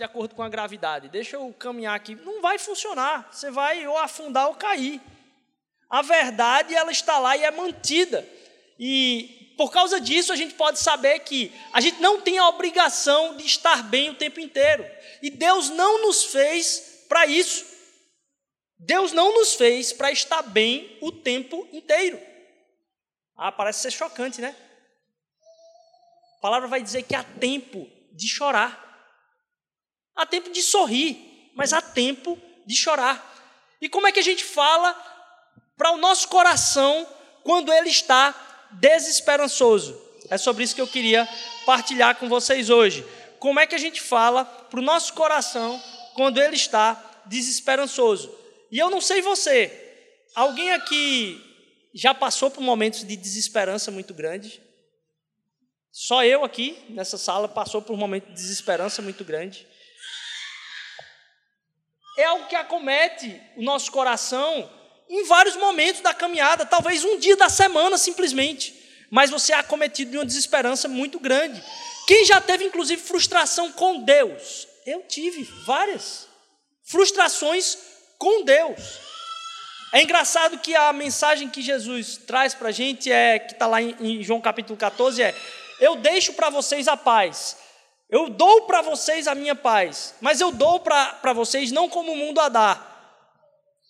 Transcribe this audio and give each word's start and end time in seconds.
de 0.00 0.04
acordo 0.04 0.34
com 0.34 0.42
a 0.42 0.48
gravidade. 0.48 1.10
Deixa 1.10 1.36
eu 1.36 1.54
caminhar 1.58 1.94
aqui. 1.94 2.14
Não 2.14 2.40
vai 2.40 2.58
funcionar. 2.58 3.28
Você 3.30 3.50
vai 3.50 3.86
ou 3.86 3.98
afundar 3.98 4.48
ou 4.48 4.54
cair. 4.54 4.98
A 5.90 6.00
verdade, 6.00 6.74
ela 6.74 6.90
está 6.90 7.18
lá 7.18 7.36
e 7.36 7.44
é 7.44 7.50
mantida. 7.50 8.26
E 8.78 9.54
por 9.58 9.70
causa 9.70 10.00
disso, 10.00 10.32
a 10.32 10.36
gente 10.36 10.54
pode 10.54 10.78
saber 10.78 11.18
que 11.18 11.52
a 11.70 11.82
gente 11.82 12.00
não 12.00 12.18
tem 12.18 12.38
a 12.38 12.48
obrigação 12.48 13.36
de 13.36 13.44
estar 13.44 13.82
bem 13.82 14.08
o 14.08 14.14
tempo 14.14 14.40
inteiro. 14.40 14.90
E 15.20 15.28
Deus 15.28 15.68
não 15.68 16.00
nos 16.00 16.24
fez 16.24 17.04
para 17.06 17.26
isso. 17.26 17.66
Deus 18.78 19.12
não 19.12 19.34
nos 19.34 19.54
fez 19.54 19.92
para 19.92 20.10
estar 20.10 20.40
bem 20.40 20.96
o 21.02 21.12
tempo 21.12 21.68
inteiro. 21.72 22.18
Ah, 23.36 23.52
parece 23.52 23.80
ser 23.80 23.90
chocante, 23.90 24.40
né? 24.40 24.56
A 26.38 26.40
palavra 26.40 26.68
vai 26.68 26.82
dizer 26.82 27.02
que 27.02 27.14
há 27.14 27.22
tempo 27.22 27.86
de 28.14 28.26
chorar. 28.26 28.89
Há 30.14 30.26
tempo 30.26 30.50
de 30.50 30.62
sorrir, 30.62 31.50
mas 31.54 31.72
há 31.72 31.80
tempo 31.80 32.38
de 32.66 32.76
chorar. 32.76 33.26
E 33.80 33.88
como 33.88 34.06
é 34.06 34.12
que 34.12 34.20
a 34.20 34.22
gente 34.22 34.44
fala 34.44 34.94
para 35.76 35.92
o 35.92 35.96
nosso 35.96 36.28
coração 36.28 37.06
quando 37.42 37.72
ele 37.72 37.88
está 37.88 38.34
desesperançoso? 38.72 40.00
É 40.28 40.36
sobre 40.36 40.62
isso 40.62 40.74
que 40.74 40.80
eu 40.80 40.86
queria 40.86 41.28
partilhar 41.64 42.16
com 42.16 42.28
vocês 42.28 42.70
hoje. 42.70 43.04
Como 43.38 43.58
é 43.58 43.66
que 43.66 43.74
a 43.74 43.78
gente 43.78 44.00
fala 44.00 44.44
para 44.44 44.78
o 44.78 44.82
nosso 44.82 45.14
coração 45.14 45.82
quando 46.14 46.40
ele 46.40 46.54
está 46.54 47.22
desesperançoso? 47.26 48.32
E 48.70 48.78
eu 48.78 48.90
não 48.90 49.00
sei 49.00 49.22
você, 49.22 50.16
alguém 50.34 50.72
aqui 50.72 51.42
já 51.92 52.14
passou 52.14 52.50
por 52.50 52.60
momentos 52.60 53.04
de 53.04 53.16
desesperança 53.16 53.90
muito 53.90 54.14
grande? 54.14 54.62
Só 55.90 56.24
eu 56.24 56.44
aqui 56.44 56.78
nessa 56.90 57.18
sala 57.18 57.48
passou 57.48 57.82
por 57.82 57.94
um 57.94 57.96
momento 57.96 58.26
de 58.26 58.34
desesperança 58.34 59.02
muito 59.02 59.24
grande 59.24 59.66
é 62.16 62.24
algo 62.24 62.46
que 62.46 62.56
acomete 62.56 63.40
o 63.56 63.62
nosso 63.62 63.90
coração 63.90 64.70
em 65.08 65.24
vários 65.24 65.56
momentos 65.56 66.00
da 66.00 66.14
caminhada, 66.14 66.64
talvez 66.64 67.04
um 67.04 67.18
dia 67.18 67.36
da 67.36 67.48
semana 67.48 67.98
simplesmente, 67.98 68.74
mas 69.10 69.30
você 69.30 69.52
é 69.52 69.56
acometido 69.56 70.12
de 70.12 70.18
uma 70.18 70.26
desesperança 70.26 70.86
muito 70.86 71.18
grande. 71.18 71.62
Quem 72.06 72.24
já 72.24 72.40
teve 72.40 72.64
inclusive 72.64 73.02
frustração 73.02 73.72
com 73.72 74.02
Deus? 74.02 74.68
Eu 74.86 75.02
tive 75.02 75.42
várias 75.64 76.28
frustrações 76.84 77.76
com 78.18 78.44
Deus. 78.44 78.80
É 79.92 80.02
engraçado 80.02 80.58
que 80.58 80.74
a 80.76 80.92
mensagem 80.92 81.48
que 81.48 81.60
Jesus 81.60 82.16
traz 82.16 82.54
para 82.54 82.68
a 82.68 82.72
gente 82.72 83.10
é 83.10 83.40
que 83.40 83.54
está 83.54 83.66
lá 83.66 83.82
em 83.82 84.22
João 84.22 84.40
capítulo 84.40 84.76
14 84.76 85.20
é: 85.20 85.34
eu 85.80 85.96
deixo 85.96 86.34
para 86.34 86.50
vocês 86.50 86.86
a 86.86 86.96
paz, 86.96 87.56
eu 88.10 88.28
dou 88.28 88.62
para 88.62 88.82
vocês 88.82 89.28
a 89.28 89.34
minha 89.34 89.54
paz, 89.54 90.14
mas 90.20 90.40
eu 90.40 90.50
dou 90.50 90.80
para 90.80 91.32
vocês 91.32 91.70
não 91.70 91.88
como 91.88 92.12
o 92.12 92.16
mundo 92.16 92.40
a 92.40 92.48
dá. 92.48 92.86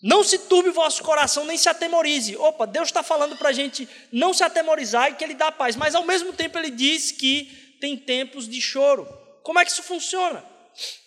Não 0.03 0.23
se 0.25 0.39
turbe 0.39 0.71
o 0.71 0.75
vosso 0.75 1.03
coração, 1.03 1.45
nem 1.45 1.59
se 1.59 1.69
atemorize. 1.69 2.37
Opa, 2.37 2.67
Deus 2.67 2.89
está 2.89 3.03
falando 3.03 3.37
para 3.37 3.51
a 3.51 3.53
gente 3.53 3.89
não 4.11 4.33
se 4.33 4.43
atemorizar 4.43 5.11
e 5.11 5.15
que 5.15 5.25
Ele 5.25 5.35
dá 5.35 5.53
paz, 5.53 5.77
mas 5.77 5.95
ao 5.95 6.05
mesmo 6.05 6.33
tempo 6.33 6.59
Ele 6.59 6.71
diz 6.71 7.13
que 7.13 7.77
tem 7.81 7.97
tempos 7.97 8.49
de 8.49 8.61
choro. 8.61 9.07
Como 9.43 9.59
é 9.59 9.65
que 9.65 9.71
isso 9.71 9.83
funciona? 9.83 10.45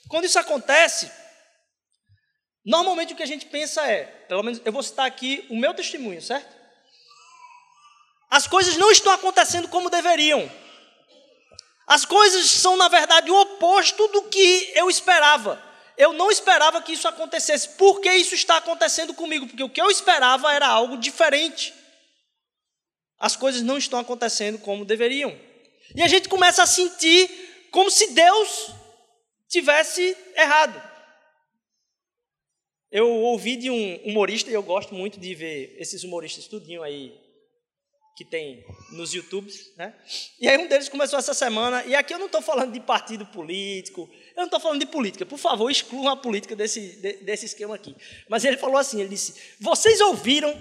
Quando 0.08 0.26
isso 0.26 0.38
acontece, 0.38 1.12
normalmente 2.66 3.14
o 3.14 3.16
que 3.16 3.24
a 3.24 3.28
gente 3.28 3.46
pensa 3.46 3.86
é, 3.88 4.06
pelo 4.28 4.44
menos 4.44 4.62
eu 4.64 4.72
vou 4.72 4.84
citar 4.84 5.06
aqui 5.06 5.46
o 5.50 5.56
meu 5.56 5.74
testemunho, 5.74 6.22
certo? 6.22 6.54
As 8.30 8.48
coisas 8.48 8.76
não 8.78 8.92
estão 8.92 9.12
acontecendo 9.12 9.68
como 9.68 9.90
deveriam. 9.90 10.52
As 11.86 12.06
coisas 12.06 12.50
são, 12.50 12.78
na 12.78 12.88
verdade, 12.88 13.30
o 13.30 13.42
oposto 13.42 14.08
do 14.08 14.24
que 14.24 14.72
eu 14.76 14.90
esperava. 14.90 15.62
Eu 15.98 16.14
não 16.14 16.32
esperava 16.32 16.82
que 16.82 16.94
isso 16.94 17.08
acontecesse. 17.08 17.70
Por 17.70 18.00
que 18.02 18.12
isso 18.14 18.34
está 18.34 18.58
acontecendo 18.58 19.14
comigo? 19.14 19.48
Porque 19.48 19.64
o 19.64 19.70
que 19.70 19.82
eu 19.82 19.92
esperava 19.92 20.54
era 20.54 20.68
algo 20.68 20.98
diferente. 20.98 21.74
As 23.20 23.36
coisas 23.36 23.62
não 23.62 23.78
estão 23.78 24.00
acontecendo 24.00 24.58
como 24.60 24.86
deveriam. 24.86 25.38
E 25.96 26.02
a 26.02 26.08
gente 26.08 26.30
começa 26.30 26.64
a 26.64 26.68
sentir 26.68 27.30
como 27.72 27.92
se 27.92 28.12
Deus 28.12 28.72
tivesse 29.48 30.18
errado. 30.36 30.82
Eu 32.92 33.10
ouvi 33.10 33.56
de 33.56 33.70
um 33.70 33.96
humorista, 34.04 34.50
e 34.50 34.54
eu 34.54 34.64
gosto 34.64 34.94
muito 34.94 35.20
de 35.20 35.34
ver 35.34 35.76
esses 35.80 36.04
humoristas 36.04 36.48
tudinho 36.48 36.84
aí 36.84 37.23
que 38.16 38.24
tem 38.24 38.64
nos 38.92 39.14
YouTubes, 39.14 39.76
né? 39.76 39.94
E 40.40 40.48
aí 40.48 40.58
um 40.58 40.68
deles 40.68 40.88
começou 40.88 41.18
essa 41.18 41.34
semana, 41.34 41.84
e 41.86 41.96
aqui 41.96 42.14
eu 42.14 42.20
não 42.20 42.28
estou 42.28 42.42
falando 42.42 42.72
de 42.72 42.80
partido 42.80 43.26
político, 43.26 44.08
eu 44.36 44.38
não 44.38 44.46
estou 44.46 44.60
falando 44.60 44.80
de 44.80 44.86
política, 44.86 45.26
por 45.26 45.40
favor, 45.40 45.70
excluam 45.70 46.10
a 46.10 46.18
política 46.18 46.56
desse, 46.56 46.98
desse 47.24 47.46
esquema 47.46 47.74
aqui. 47.74 47.96
Mas 48.30 48.46
ele 48.46 48.58
falou 48.58 48.78
assim, 48.78 49.00
ele 49.00 49.10
disse, 49.10 49.56
vocês 49.60 50.00
ouviram 50.00 50.54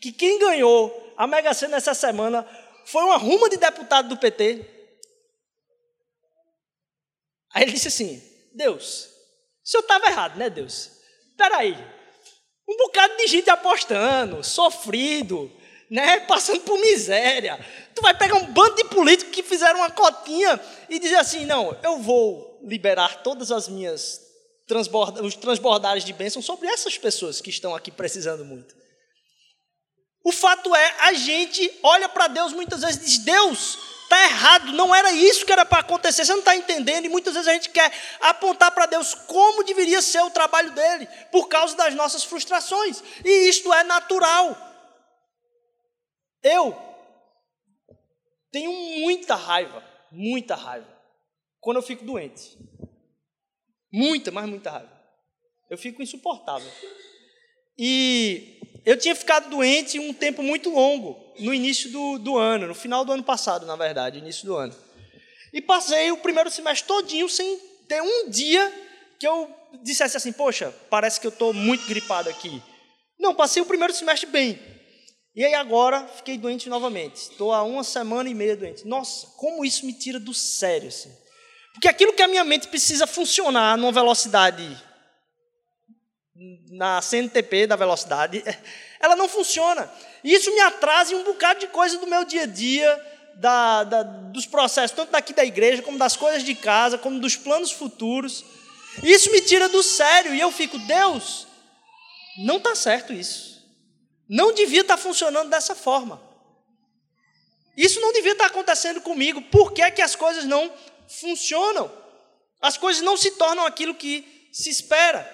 que 0.00 0.10
quem 0.10 0.38
ganhou 0.38 1.14
a 1.16 1.26
Mega 1.26 1.54
Sena 1.54 1.76
essa 1.76 1.94
semana 1.94 2.46
foi 2.84 3.04
uma 3.04 3.16
ruma 3.16 3.48
de 3.48 3.56
deputado 3.56 4.08
do 4.08 4.16
PT? 4.16 4.68
Aí 7.54 7.62
ele 7.62 7.72
disse 7.72 7.88
assim, 7.88 8.20
Deus, 8.52 9.08
o 9.64 9.68
senhor 9.68 9.82
estava 9.82 10.06
errado, 10.06 10.36
né 10.36 10.50
Deus? 10.50 10.90
Espera 11.30 11.58
aí, 11.58 11.76
um 12.68 12.76
bocado 12.76 13.16
de 13.16 13.28
gente 13.28 13.48
apostando, 13.48 14.42
sofrido, 14.42 15.55
né, 15.90 16.20
passando 16.20 16.60
por 16.60 16.78
miséria. 16.78 17.58
Tu 17.94 18.02
vai 18.02 18.16
pegar 18.16 18.36
um 18.36 18.46
bando 18.52 18.76
de 18.76 18.84
políticos 18.84 19.34
que 19.34 19.42
fizeram 19.42 19.80
uma 19.80 19.90
cotinha 19.90 20.60
e 20.88 20.98
dizer 20.98 21.16
assim: 21.16 21.44
não, 21.44 21.76
eu 21.82 21.98
vou 21.98 22.60
liberar 22.62 23.22
todas 23.22 23.50
as 23.50 23.68
minhas 23.68 24.20
transborda, 24.66 25.22
os 25.22 25.36
transbordares 25.36 26.04
de 26.04 26.12
bênção 26.12 26.42
sobre 26.42 26.68
essas 26.68 26.98
pessoas 26.98 27.40
que 27.40 27.50
estão 27.50 27.74
aqui 27.74 27.90
precisando 27.90 28.44
muito. 28.44 28.74
O 30.24 30.32
fato 30.32 30.74
é, 30.74 30.94
a 31.00 31.12
gente 31.12 31.72
olha 31.82 32.08
para 32.08 32.26
Deus 32.26 32.52
muitas 32.52 32.80
vezes 32.80 32.96
e 32.96 33.04
diz: 33.04 33.18
Deus, 33.18 33.78
está 34.02 34.24
errado, 34.24 34.72
não 34.72 34.94
era 34.94 35.12
isso 35.12 35.46
que 35.46 35.52
era 35.52 35.64
para 35.64 35.80
acontecer, 35.80 36.24
você 36.24 36.32
não 36.32 36.40
está 36.40 36.56
entendendo, 36.56 37.04
e 37.04 37.08
muitas 37.08 37.34
vezes 37.34 37.48
a 37.48 37.52
gente 37.52 37.70
quer 37.70 37.92
apontar 38.20 38.72
para 38.72 38.86
Deus 38.86 39.14
como 39.14 39.62
deveria 39.62 40.02
ser 40.02 40.20
o 40.22 40.30
trabalho 40.30 40.72
dele, 40.72 41.08
por 41.30 41.48
causa 41.48 41.76
das 41.76 41.94
nossas 41.94 42.24
frustrações, 42.24 43.02
e 43.24 43.48
isto 43.48 43.72
é 43.72 43.84
natural. 43.84 44.65
Eu 46.46 46.76
tenho 48.52 48.72
muita 49.00 49.34
raiva, 49.34 49.82
muita 50.12 50.54
raiva, 50.54 50.86
quando 51.60 51.78
eu 51.78 51.82
fico 51.82 52.04
doente. 52.04 52.56
Muita, 53.92 54.30
mas 54.30 54.48
muita 54.48 54.70
raiva. 54.70 54.92
Eu 55.68 55.76
fico 55.76 56.02
insuportável. 56.02 56.70
E 57.76 58.60
eu 58.84 58.96
tinha 58.96 59.16
ficado 59.16 59.50
doente 59.50 59.98
um 59.98 60.14
tempo 60.14 60.40
muito 60.40 60.70
longo, 60.70 61.34
no 61.40 61.52
início 61.52 61.90
do, 61.90 62.18
do 62.18 62.38
ano, 62.38 62.68
no 62.68 62.74
final 62.74 63.04
do 63.04 63.10
ano 63.10 63.24
passado, 63.24 63.66
na 63.66 63.74
verdade, 63.74 64.18
início 64.18 64.46
do 64.46 64.54
ano. 64.54 64.74
E 65.52 65.60
passei 65.60 66.12
o 66.12 66.18
primeiro 66.18 66.48
semestre 66.50 66.86
todinho 66.86 67.28
sem 67.28 67.58
ter 67.88 68.00
um 68.00 68.30
dia 68.30 68.72
que 69.18 69.26
eu 69.26 69.52
dissesse 69.82 70.16
assim, 70.16 70.32
poxa, 70.32 70.72
parece 70.88 71.20
que 71.20 71.26
eu 71.26 71.32
estou 71.32 71.52
muito 71.52 71.88
gripado 71.88 72.28
aqui. 72.28 72.62
Não, 73.18 73.34
passei 73.34 73.60
o 73.60 73.66
primeiro 73.66 73.92
semestre 73.92 74.30
bem. 74.30 74.75
E 75.36 75.44
aí 75.44 75.52
agora 75.52 76.08
fiquei 76.08 76.38
doente 76.38 76.66
novamente. 76.70 77.16
Estou 77.16 77.52
há 77.52 77.62
uma 77.62 77.84
semana 77.84 78.26
e 78.26 78.34
meia 78.34 78.56
doente. 78.56 78.88
Nossa, 78.88 79.26
como 79.36 79.66
isso 79.66 79.84
me 79.84 79.92
tira 79.92 80.18
do 80.18 80.32
sério. 80.32 80.88
Assim. 80.88 81.14
Porque 81.74 81.86
aquilo 81.86 82.14
que 82.14 82.22
a 82.22 82.28
minha 82.28 82.42
mente 82.42 82.68
precisa 82.68 83.06
funcionar 83.06 83.76
numa 83.76 83.92
velocidade, 83.92 84.64
na 86.70 87.02
CNTP 87.02 87.66
da 87.66 87.76
velocidade, 87.76 88.42
ela 88.98 89.14
não 89.14 89.28
funciona. 89.28 89.92
E 90.24 90.32
isso 90.32 90.50
me 90.54 90.60
atrasa 90.60 91.12
em 91.12 91.16
um 91.16 91.24
bocado 91.24 91.60
de 91.60 91.66
coisa 91.66 91.98
do 91.98 92.06
meu 92.06 92.24
dia 92.24 92.44
a 92.44 92.46
dia, 92.46 93.06
da, 93.34 93.84
da, 93.84 94.02
dos 94.02 94.46
processos, 94.46 94.96
tanto 94.96 95.12
daqui 95.12 95.34
da 95.34 95.44
igreja, 95.44 95.82
como 95.82 95.98
das 95.98 96.16
coisas 96.16 96.42
de 96.42 96.54
casa, 96.54 96.96
como 96.96 97.20
dos 97.20 97.36
planos 97.36 97.70
futuros. 97.70 98.42
Isso 99.02 99.30
me 99.30 99.42
tira 99.42 99.68
do 99.68 99.82
sério. 99.82 100.32
E 100.32 100.40
eu 100.40 100.50
fico, 100.50 100.78
Deus, 100.78 101.46
não 102.38 102.56
está 102.56 102.74
certo 102.74 103.12
isso. 103.12 103.55
Não 104.28 104.52
devia 104.52 104.80
estar 104.80 104.96
funcionando 104.96 105.50
dessa 105.50 105.74
forma. 105.74 106.20
Isso 107.76 108.00
não 108.00 108.12
devia 108.12 108.32
estar 108.32 108.46
acontecendo 108.46 109.00
comigo. 109.00 109.42
Por 109.42 109.72
que, 109.72 109.82
é 109.82 109.90
que 109.90 110.02
as 110.02 110.16
coisas 110.16 110.44
não 110.44 110.72
funcionam? 111.08 111.90
As 112.60 112.76
coisas 112.76 113.02
não 113.02 113.16
se 113.16 113.32
tornam 113.32 113.66
aquilo 113.66 113.94
que 113.94 114.48
se 114.52 114.70
espera. 114.70 115.32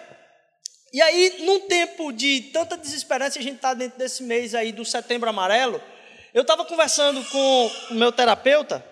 E 0.93 1.01
aí, 1.01 1.37
num 1.45 1.61
tempo 1.61 2.13
de 2.13 2.51
tanta 2.53 2.77
desesperança, 2.77 3.39
a 3.39 3.43
gente 3.43 3.57
está 3.57 3.73
dentro 3.73 3.99
desse 3.99 4.23
mês 4.23 4.55
aí 4.55 4.73
do 4.73 4.85
setembro 4.85 5.31
amarelo. 5.31 5.81
Eu 6.35 6.43
estava 6.43 6.65
conversando 6.65 7.25
com 7.27 7.71
o 7.91 7.95
meu 7.95 8.11
terapeuta 8.11 8.85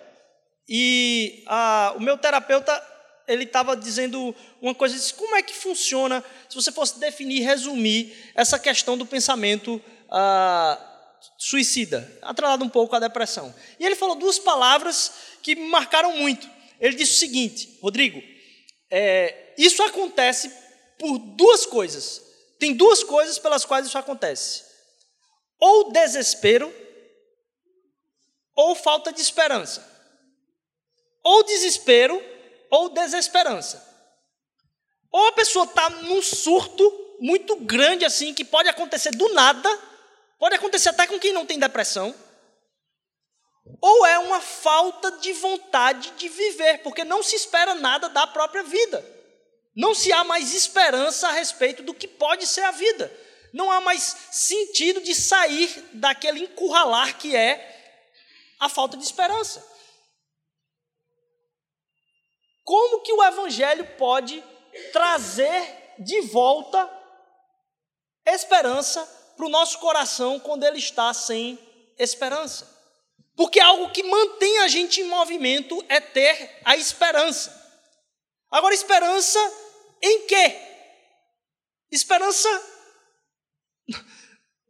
e 0.67 1.43
a, 1.47 1.93
o 1.95 1.99
meu 1.99 2.17
terapeuta 2.17 2.90
ele 3.27 3.43
estava 3.43 3.75
dizendo 3.75 4.35
uma 4.61 4.75
coisa, 4.75 4.95
disse, 4.95 5.13
como 5.13 5.35
é 5.35 5.41
que 5.41 5.53
funciona, 5.53 6.23
se 6.49 6.55
você 6.55 6.71
fosse 6.71 6.99
definir, 6.99 7.41
resumir 7.41 8.31
essa 8.35 8.59
questão 8.59 8.97
do 8.97 9.05
pensamento 9.05 9.81
ah, 10.09 10.79
suicida, 11.37 12.19
atrelado 12.21 12.63
um 12.63 12.69
pouco 12.69 12.95
à 12.95 12.99
depressão. 12.99 13.53
E 13.79 13.85
ele 13.85 13.95
falou 13.95 14.15
duas 14.15 14.39
palavras 14.39 15.11
que 15.41 15.55
me 15.55 15.67
marcaram 15.67 16.17
muito. 16.17 16.49
Ele 16.79 16.95
disse 16.95 17.13
o 17.13 17.19
seguinte, 17.19 17.77
Rodrigo, 17.81 18.21
é, 18.89 19.53
isso 19.57 19.81
acontece 19.83 20.51
por 20.97 21.17
duas 21.17 21.65
coisas. 21.65 22.21
Tem 22.59 22.73
duas 22.73 23.03
coisas 23.03 23.39
pelas 23.39 23.65
quais 23.65 23.87
isso 23.87 23.97
acontece: 23.97 24.63
ou 25.59 25.91
desespero, 25.91 26.73
ou 28.55 28.75
falta 28.75 29.11
de 29.11 29.21
esperança. 29.21 29.89
Ou 31.23 31.43
desespero, 31.43 32.21
ou 32.71 32.89
desesperança. 32.89 33.85
Ou 35.11 35.27
a 35.27 35.33
pessoa 35.33 35.65
está 35.65 35.89
num 35.89 36.21
surto 36.21 37.17
muito 37.19 37.57
grande 37.57 38.05
assim, 38.05 38.33
que 38.33 38.45
pode 38.45 38.69
acontecer 38.69 39.11
do 39.11 39.31
nada, 39.33 39.69
pode 40.39 40.55
acontecer 40.55 40.89
até 40.89 41.05
com 41.05 41.19
quem 41.19 41.33
não 41.33 41.45
tem 41.45 41.59
depressão, 41.59 42.15
ou 43.79 44.05
é 44.05 44.17
uma 44.19 44.41
falta 44.41 45.11
de 45.19 45.33
vontade 45.33 46.11
de 46.11 46.27
viver, 46.29 46.79
porque 46.79 47.03
não 47.03 47.21
se 47.21 47.35
espera 47.35 47.75
nada 47.75 48.09
da 48.09 48.25
própria 48.25 48.63
vida. 48.63 49.05
Não 49.75 49.93
se 49.93 50.11
há 50.11 50.23
mais 50.23 50.53
esperança 50.53 51.27
a 51.27 51.31
respeito 51.31 51.83
do 51.83 51.93
que 51.93 52.07
pode 52.07 52.47
ser 52.47 52.61
a 52.61 52.71
vida. 52.71 53.11
Não 53.53 53.71
há 53.71 53.79
mais 53.79 54.15
sentido 54.31 55.01
de 55.01 55.13
sair 55.13 55.89
daquele 55.93 56.43
encurralar 56.43 57.17
que 57.17 57.35
é 57.35 57.67
a 58.59 58.67
falta 58.67 58.97
de 58.97 59.03
esperança. 59.03 59.65
Como 62.63 63.01
que 63.01 63.13
o 63.13 63.23
evangelho 63.23 63.85
pode 63.97 64.43
trazer 64.93 65.95
de 65.99 66.21
volta 66.21 66.89
esperança 68.25 69.03
para 69.35 69.45
o 69.45 69.49
nosso 69.49 69.79
coração 69.79 70.39
quando 70.39 70.63
ele 70.63 70.79
está 70.79 71.13
sem 71.13 71.59
esperança? 71.97 72.69
Porque 73.35 73.59
algo 73.59 73.91
que 73.91 74.03
mantém 74.03 74.59
a 74.59 74.67
gente 74.67 75.01
em 75.01 75.05
movimento 75.05 75.83
é 75.89 75.99
ter 75.99 76.59
a 76.63 76.75
esperança. 76.75 77.59
Agora, 78.51 78.73
esperança 78.73 79.39
em 80.01 80.27
quê? 80.27 80.59
Esperança 81.89 82.49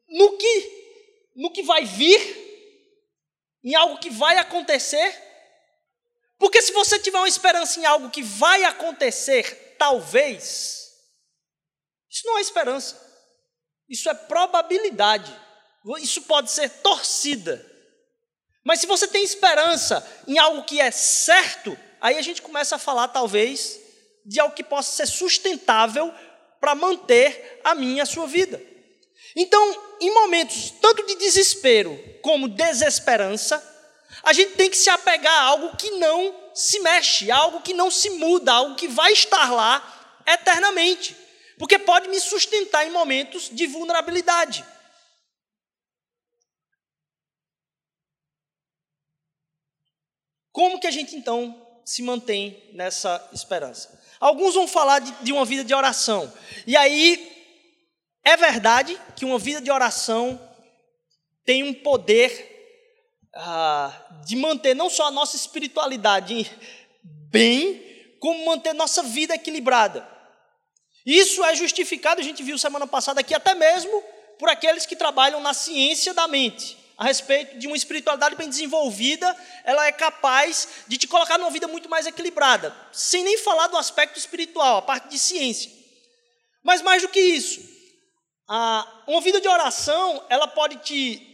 no 0.08 0.38
que, 0.38 1.32
no 1.36 1.52
que 1.52 1.64
vai 1.64 1.86
vir, 1.86 2.20
em 3.64 3.76
algo 3.76 4.00
que 4.00 4.10
vai 4.10 4.38
acontecer. 4.38 5.31
Porque 6.42 6.60
se 6.60 6.74
você 6.74 6.98
tiver 6.98 7.20
uma 7.20 7.28
esperança 7.28 7.80
em 7.80 7.86
algo 7.86 8.10
que 8.10 8.24
vai 8.24 8.64
acontecer, 8.64 9.76
talvez, 9.78 10.90
isso 12.10 12.26
não 12.26 12.40
é 12.40 12.42
esperança. 12.42 13.00
Isso 13.88 14.10
é 14.10 14.14
probabilidade. 14.16 15.32
Isso 16.00 16.24
pode 16.24 16.50
ser 16.50 16.68
torcida. 16.82 17.64
Mas 18.64 18.80
se 18.80 18.88
você 18.88 19.08
tem 19.08 19.24
esperança 19.24 20.04
em 20.28 20.40
algo 20.40 20.64
que 20.64 20.82
é 20.82 20.90
certo, 20.90 21.78
aí 22.02 22.18
a 22.18 22.24
gente 22.24 22.42
começa 22.42 22.76
a 22.76 22.80
falar, 22.80 23.10
talvez, 23.10 23.80
de 24.26 24.40
algo 24.40 24.56
que 24.56 24.64
possa 24.64 24.94
ser 24.94 25.06
sustentável 25.06 26.12
para 26.60 26.74
manter 26.74 27.62
a 27.64 27.76
minha 27.76 28.02
a 28.02 28.08
sua 28.08 28.26
vida. 28.26 28.60
Então, 29.36 29.96
em 30.00 30.12
momentos 30.12 30.72
tanto 30.82 31.06
de 31.06 31.14
desespero 31.18 31.96
como 32.24 32.50
desesperança, 32.50 33.71
a 34.24 34.34
gente 34.34 34.54
tem 34.54 34.70
que 34.70 34.78
se 34.78 34.90
apegar 34.90 35.34
a 35.34 35.44
algo 35.44 35.76
que 35.76 35.92
não 35.92 36.36
se 36.54 36.80
mexe, 36.80 37.32
algo 37.32 37.62
que 37.62 37.74
não 37.74 37.90
se 37.90 38.10
muda, 38.12 38.54
algo 38.54 38.76
que 38.76 38.88
vai 38.88 39.12
estar 39.14 39.52
lá 39.52 40.22
eternamente, 40.26 41.16
porque 41.58 41.80
pode 41.80 42.08
me 42.08 42.20
sustentar 42.20 42.86
em 42.86 42.92
momentos 42.92 43.50
de 43.50 43.68
vulnerabilidade. 43.68 44.66
Como 50.52 50.80
que 50.80 50.88
a 50.88 50.92
gente 50.92 51.16
então 51.16 51.82
se 51.86 52.04
mantém 52.04 52.70
nessa 52.74 53.30
esperança? 53.32 54.00
Alguns 54.20 54.54
vão 54.54 54.68
falar 54.68 55.00
de, 55.00 55.12
de 55.24 55.32
uma 55.32 55.46
vida 55.46 55.64
de 55.64 55.74
oração. 55.74 56.32
E 56.68 56.76
aí, 56.78 57.32
é 58.24 58.38
verdade 58.38 59.00
que 59.16 59.26
uma 59.26 59.40
vida 59.40 59.62
de 59.62 59.72
oração 59.72 60.40
tem 61.44 61.64
um 61.64 61.74
poder 61.74 62.51
ah, 63.34 63.94
de 64.26 64.36
manter 64.36 64.76
não 64.76 64.90
só 64.90 65.08
a 65.08 65.12
nossa 65.12 65.36
espiritualidade 65.36 66.50
bem, 67.04 68.16
como 68.20 68.46
manter 68.46 68.74
nossa 68.74 69.02
vida 69.04 69.36
equilibrada. 69.36 70.08
Isso 71.06 71.44
é 71.44 71.56
justificado, 71.56 72.22
a 72.22 72.24
gente 72.24 72.44
viu 72.44 72.58
semana 72.58 72.86
passada 72.86 73.22
aqui, 73.22 73.34
até 73.34 73.56
mesmo 73.56 74.04
por 74.38 74.50
aqueles 74.50 74.86
que 74.86 74.96
trabalham 74.96 75.40
na 75.40 75.54
ciência 75.54 76.14
da 76.14 76.28
mente 76.28 76.82
a 77.02 77.06
respeito 77.06 77.58
de 77.58 77.66
uma 77.66 77.76
espiritualidade 77.76 78.36
bem 78.36 78.48
desenvolvida, 78.48 79.36
ela 79.64 79.88
é 79.88 79.92
capaz 79.92 80.68
de 80.88 81.00
te 81.00 81.08
colocar 81.08 81.40
numa 81.40 81.50
vida 81.50 81.68
muito 81.68 81.90
mais 81.90 82.06
equilibrada, 82.06 82.76
sem 82.92 83.24
nem 83.24 83.40
falar 83.40 83.66
do 83.70 83.78
aspecto 83.78 84.20
espiritual, 84.20 84.78
a 84.78 84.82
parte 84.84 85.10
de 85.10 85.18
ciência. 85.18 85.72
Mas 86.62 86.80
mais 86.84 87.02
do 87.02 87.10
que 87.10 87.20
isso, 87.20 87.60
uma 89.08 89.20
vida 89.20 89.42
de 89.42 89.48
oração, 89.48 90.24
ela 90.30 90.48
pode 90.48 90.76
te 90.76 91.31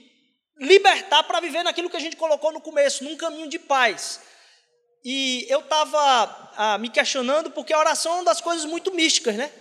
libertar 0.59 1.23
para 1.23 1.39
viver 1.39 1.63
naquilo 1.63 1.89
que 1.89 1.97
a 1.97 1.99
gente 1.99 2.15
colocou 2.15 2.51
no 2.51 2.61
começo, 2.61 3.03
num 3.03 3.15
caminho 3.15 3.47
de 3.47 3.59
paz. 3.59 4.21
E 5.03 5.45
eu 5.49 5.59
estava 5.59 6.51
ah, 6.57 6.77
me 6.77 6.89
questionando 6.89 7.51
porque 7.51 7.73
a 7.73 7.79
oração 7.79 8.13
é 8.13 8.15
uma 8.15 8.23
das 8.25 8.41
coisas 8.41 8.65
muito 8.65 8.93
místicas, 8.93 9.35
né? 9.35 9.51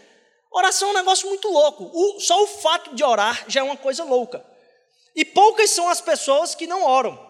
Oração 0.51 0.89
é 0.89 0.93
um 0.93 0.95
negócio 0.95 1.29
muito 1.29 1.49
louco. 1.49 1.91
O, 1.93 2.21
só 2.21 2.43
o 2.43 2.47
fato 2.47 2.95
de 2.95 3.05
orar 3.05 3.45
já 3.47 3.61
é 3.61 3.63
uma 3.63 3.77
coisa 3.77 4.05
louca. 4.05 4.45
E 5.15 5.25
poucas 5.25 5.71
são 5.71 5.89
as 5.89 6.01
pessoas 6.01 6.55
que 6.55 6.67
não 6.67 6.83
oram. 6.83 7.26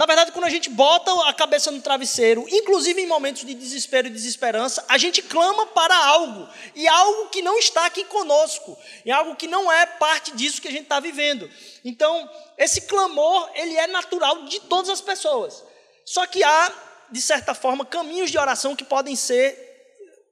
Na 0.00 0.06
verdade, 0.06 0.32
quando 0.32 0.46
a 0.46 0.48
gente 0.48 0.70
bota 0.70 1.12
a 1.28 1.34
cabeça 1.34 1.70
no 1.70 1.82
travesseiro, 1.82 2.46
inclusive 2.50 3.02
em 3.02 3.06
momentos 3.06 3.44
de 3.44 3.52
desespero 3.52 4.06
e 4.06 4.10
desesperança, 4.10 4.82
a 4.88 4.96
gente 4.96 5.20
clama 5.20 5.66
para 5.66 5.94
algo, 5.94 6.48
e 6.74 6.88
algo 6.88 7.28
que 7.28 7.42
não 7.42 7.58
está 7.58 7.84
aqui 7.84 8.02
conosco, 8.06 8.78
e 9.04 9.12
algo 9.12 9.36
que 9.36 9.46
não 9.46 9.70
é 9.70 9.84
parte 9.84 10.34
disso 10.34 10.62
que 10.62 10.68
a 10.68 10.70
gente 10.70 10.84
está 10.84 11.00
vivendo. 11.00 11.50
Então, 11.84 12.30
esse 12.56 12.80
clamor, 12.86 13.50
ele 13.54 13.76
é 13.76 13.86
natural 13.88 14.44
de 14.44 14.60
todas 14.60 14.88
as 14.88 15.02
pessoas. 15.02 15.62
Só 16.06 16.24
que 16.26 16.42
há, 16.42 16.72
de 17.10 17.20
certa 17.20 17.52
forma, 17.52 17.84
caminhos 17.84 18.30
de 18.30 18.38
oração 18.38 18.74
que 18.74 18.84
podem 18.84 19.14
ser 19.14 19.54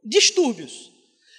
distúrbios 0.03 0.91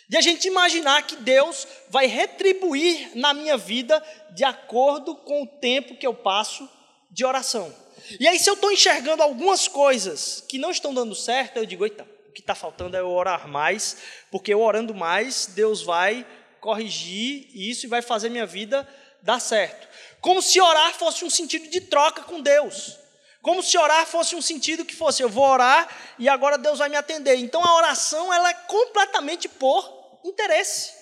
de 0.07 0.17
a 0.17 0.21
gente 0.21 0.47
imaginar 0.47 1.01
que 1.01 1.15
Deus 1.15 1.67
vai 1.89 2.05
retribuir 2.05 3.09
na 3.15 3.33
minha 3.33 3.57
vida 3.57 4.03
de 4.35 4.43
acordo 4.43 5.15
com 5.15 5.41
o 5.41 5.47
tempo 5.47 5.97
que 5.97 6.05
eu 6.05 6.13
passo 6.13 6.69
de 7.09 7.25
oração. 7.25 7.88
E 8.19 8.27
aí, 8.27 8.39
se 8.39 8.49
eu 8.49 8.53
estou 8.53 8.71
enxergando 8.71 9.23
algumas 9.23 9.67
coisas 9.67 10.43
que 10.47 10.57
não 10.57 10.71
estão 10.71 10.93
dando 10.93 11.15
certo, 11.15 11.57
eu 11.57 11.65
digo: 11.65 11.85
eita, 11.85 12.07
o 12.27 12.31
que 12.31 12.41
está 12.41 12.55
faltando 12.55 12.95
é 12.95 12.99
eu 12.99 13.09
orar 13.09 13.47
mais, 13.47 13.97
porque 14.31 14.53
eu 14.53 14.61
orando 14.61 14.93
mais, 14.93 15.47
Deus 15.47 15.81
vai 15.81 16.25
corrigir 16.59 17.49
isso 17.53 17.85
e 17.85 17.89
vai 17.89 18.01
fazer 18.01 18.29
minha 18.29 18.45
vida 18.45 18.87
dar 19.21 19.39
certo. 19.39 19.87
Como 20.21 20.41
se 20.41 20.59
orar 20.59 20.93
fosse 20.93 21.23
um 21.23 21.29
sentido 21.29 21.69
de 21.69 21.81
troca 21.81 22.23
com 22.23 22.41
Deus. 22.41 22.97
Como 23.41 23.63
se 23.63 23.77
orar 23.77 24.05
fosse 24.05 24.35
um 24.35 24.41
sentido 24.41 24.83
que 24.83 24.95
fosse 24.95 25.23
eu 25.23 25.29
vou 25.29 25.45
orar 25.45 25.87
e 26.19 26.27
agora 26.27 26.57
Deus 26.57 26.79
vai 26.79 26.89
me 26.89 26.97
atender. 26.97 27.35
Então 27.35 27.63
a 27.63 27.77
oração 27.77 28.33
ela 28.33 28.49
é 28.49 28.53
completamente 28.53 29.47
por 29.47 30.19
interesse. 30.25 30.98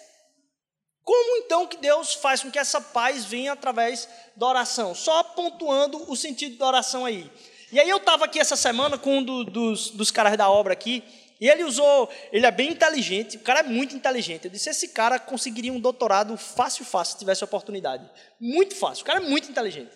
Como 1.07 1.37
então 1.37 1.65
que 1.65 1.77
Deus 1.77 2.15
faz 2.15 2.43
com 2.43 2.51
que 2.51 2.59
essa 2.59 2.81
paz 2.81 3.23
venha 3.23 3.53
através 3.53 4.09
da 4.35 4.45
oração? 4.45 4.93
Só 4.93 5.23
pontuando 5.23 6.03
o 6.11 6.17
sentido 6.17 6.57
da 6.57 6.67
oração 6.67 7.05
aí. 7.05 7.31
E 7.71 7.79
aí 7.79 7.89
eu 7.89 7.95
estava 7.95 8.25
aqui 8.25 8.37
essa 8.37 8.57
semana 8.57 8.97
com 8.97 9.19
um 9.19 9.23
do, 9.23 9.45
dos, 9.45 9.89
dos 9.91 10.11
caras 10.11 10.35
da 10.35 10.49
obra 10.49 10.73
aqui, 10.73 11.01
e 11.39 11.47
ele 11.47 11.63
usou, 11.63 12.09
ele 12.29 12.45
é 12.45 12.51
bem 12.51 12.71
inteligente, 12.71 13.37
o 13.37 13.39
cara 13.39 13.61
é 13.61 13.63
muito 13.63 13.95
inteligente. 13.95 14.45
Eu 14.45 14.51
disse, 14.51 14.69
esse 14.69 14.89
cara 14.89 15.17
conseguiria 15.17 15.71
um 15.71 15.79
doutorado 15.79 16.35
fácil, 16.35 16.83
fácil, 16.83 17.13
se 17.13 17.19
tivesse 17.19 17.41
oportunidade. 17.41 18.05
Muito 18.37 18.75
fácil, 18.75 19.03
o 19.03 19.05
cara 19.05 19.19
é 19.19 19.29
muito 19.29 19.49
inteligente. 19.49 19.91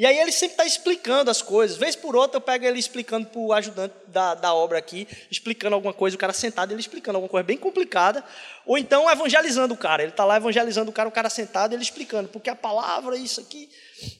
E 0.00 0.06
aí 0.06 0.18
ele 0.18 0.32
sempre 0.32 0.54
está 0.54 0.64
explicando 0.64 1.30
as 1.30 1.42
coisas. 1.42 1.76
Vez 1.76 1.94
por 1.94 2.16
outra 2.16 2.38
eu 2.38 2.40
pego 2.40 2.64
ele 2.64 2.78
explicando 2.78 3.26
para 3.26 3.38
o 3.38 3.52
ajudante 3.52 3.94
da, 4.06 4.34
da 4.34 4.54
obra 4.54 4.78
aqui, 4.78 5.06
explicando 5.30 5.74
alguma 5.74 5.92
coisa, 5.92 6.16
o 6.16 6.18
cara 6.18 6.32
sentado, 6.32 6.72
ele 6.72 6.80
explicando 6.80 7.18
alguma 7.18 7.28
coisa 7.28 7.44
bem 7.44 7.58
complicada. 7.58 8.24
Ou 8.64 8.78
então 8.78 9.10
evangelizando 9.10 9.74
o 9.74 9.76
cara. 9.76 10.02
Ele 10.02 10.10
está 10.10 10.24
lá 10.24 10.38
evangelizando 10.38 10.90
o 10.90 10.94
cara, 10.94 11.06
o 11.06 11.12
cara 11.12 11.28
sentado, 11.28 11.74
ele 11.74 11.82
explicando, 11.82 12.30
porque 12.30 12.48
a 12.48 12.56
palavra, 12.56 13.14
isso 13.14 13.42
aqui. 13.42 13.68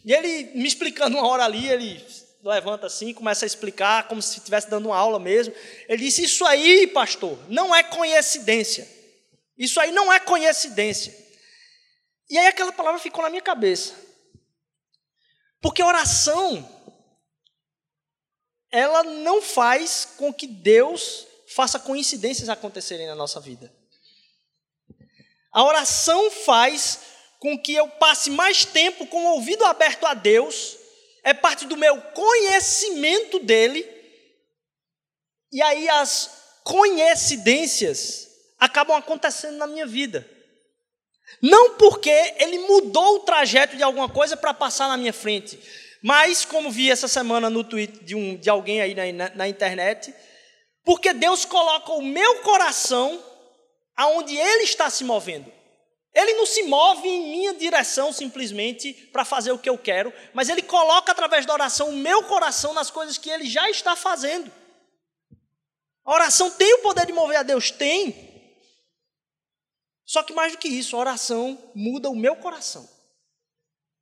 E 0.05 0.13
ele 0.13 0.51
me 0.55 0.69
explicando 0.69 1.17
uma 1.17 1.27
hora 1.27 1.47
ali, 1.47 1.71
ele 1.71 2.05
levanta 2.45 2.87
assim, 2.87 3.15
começa 3.15 3.47
a 3.47 3.49
explicar, 3.49 4.07
como 4.07 4.21
se 4.21 4.37
estivesse 4.37 4.69
dando 4.69 4.85
uma 4.91 4.99
aula 4.99 5.19
mesmo. 5.19 5.55
Ele 5.89 6.05
disse: 6.05 6.25
Isso 6.25 6.45
aí, 6.45 6.89
pastor, 6.89 7.39
não 7.49 7.75
é 7.75 7.83
coincidência. 7.83 8.87
Isso 9.57 9.81
aí 9.81 9.93
não 9.93 10.13
é 10.13 10.21
coincidência. 10.21 11.17
E 12.29 12.37
aí 12.37 12.49
aquela 12.49 12.71
palavra 12.71 13.01
ficou 13.01 13.25
na 13.25 13.31
minha 13.31 13.41
cabeça. 13.41 14.10
Porque 15.61 15.83
oração, 15.83 16.69
ela 18.71 19.03
não 19.03 19.43
faz 19.43 20.07
com 20.17 20.33
que 20.33 20.47
Deus 20.47 21.27
faça 21.55 21.79
coincidências 21.79 22.49
acontecerem 22.49 23.07
na 23.07 23.15
nossa 23.15 23.41
vida. 23.41 23.73
A 25.53 25.65
oração 25.65 26.31
faz 26.31 27.01
com 27.39 27.59
que 27.59 27.75
eu 27.75 27.89
passe 27.89 28.31
mais 28.31 28.65
tempo 28.65 29.07
com 29.07 29.25
o 29.25 29.33
ouvido 29.35 29.65
aberto 29.65 30.07
a 30.07 30.15
Deus, 30.15 30.77
é 31.23 31.35
parte 31.35 31.67
do 31.67 31.77
meu 31.77 32.01
conhecimento 32.13 33.41
dele, 33.41 33.87
e 35.53 35.61
aí 35.61 35.89
as 35.89 36.31
coincidências 36.63 38.29
acabam 38.59 38.97
acontecendo 38.97 39.57
na 39.57 39.67
minha 39.67 39.87
vida. 39.87 40.29
Não 41.41 41.75
porque 41.75 42.11
ele 42.39 42.59
mudou 42.59 43.17
o 43.17 43.21
trajeto 43.21 43.77
de 43.77 43.83
alguma 43.83 44.09
coisa 44.09 44.37
para 44.37 44.53
passar 44.53 44.89
na 44.89 44.97
minha 44.97 45.13
frente, 45.13 45.59
mas 46.03 46.45
como 46.45 46.71
vi 46.71 46.91
essa 46.91 47.09
semana 47.09 47.49
no 47.51 47.65
tweet 47.65 48.05
de, 48.05 48.15
um, 48.15 48.37
de 48.37 48.49
alguém 48.49 48.81
aí 48.81 49.13
na, 49.13 49.31
na 49.35 49.49
internet, 49.49 50.15
porque 50.85 51.13
Deus 51.13 51.45
coloca 51.45 51.93
o 51.93 52.03
meu 52.03 52.41
coração 52.41 53.23
aonde 53.97 54.37
Ele 54.37 54.65
está 54.65 54.89
se 54.89 55.05
movendo. 55.05 55.53
Ele 56.13 56.35
não 56.35 56.47
se 56.47 56.65
move 56.65 57.09
em 57.09 57.31
minha 57.31 57.55
direção 57.55 58.13
simplesmente 58.13 58.93
para 59.13 59.25
fazer 59.25 59.53
o 59.53 59.59
que 59.59 59.69
eu 59.69 59.79
quero, 59.79 60.13
mas 60.35 60.49
Ele 60.49 60.63
coloca 60.63 61.13
através 61.13 61.47
da 61.47 61.53
oração 61.53 61.91
o 61.91 61.97
meu 61.97 62.25
coração 62.25 62.75
nas 62.75 62.91
coisas 62.91 63.17
que 63.17 63.31
Ele 63.31 63.47
já 63.47 63.71
está 63.71 63.95
fazendo. 63.95 64.51
A 66.05 66.15
oração 66.15 66.51
tem 66.51 66.75
o 66.75 66.79
poder 66.79 67.07
de 67.07 67.13
mover 67.13 67.37
a 67.37 67.43
Deus? 67.43 67.71
Tem. 67.71 68.30
Só 70.11 70.25
que 70.25 70.33
mais 70.33 70.51
do 70.51 70.59
que 70.59 70.67
isso, 70.67 70.97
a 70.97 70.99
oração 70.99 71.57
muda 71.73 72.11
o 72.11 72.17
meu 72.17 72.35
coração. 72.35 72.91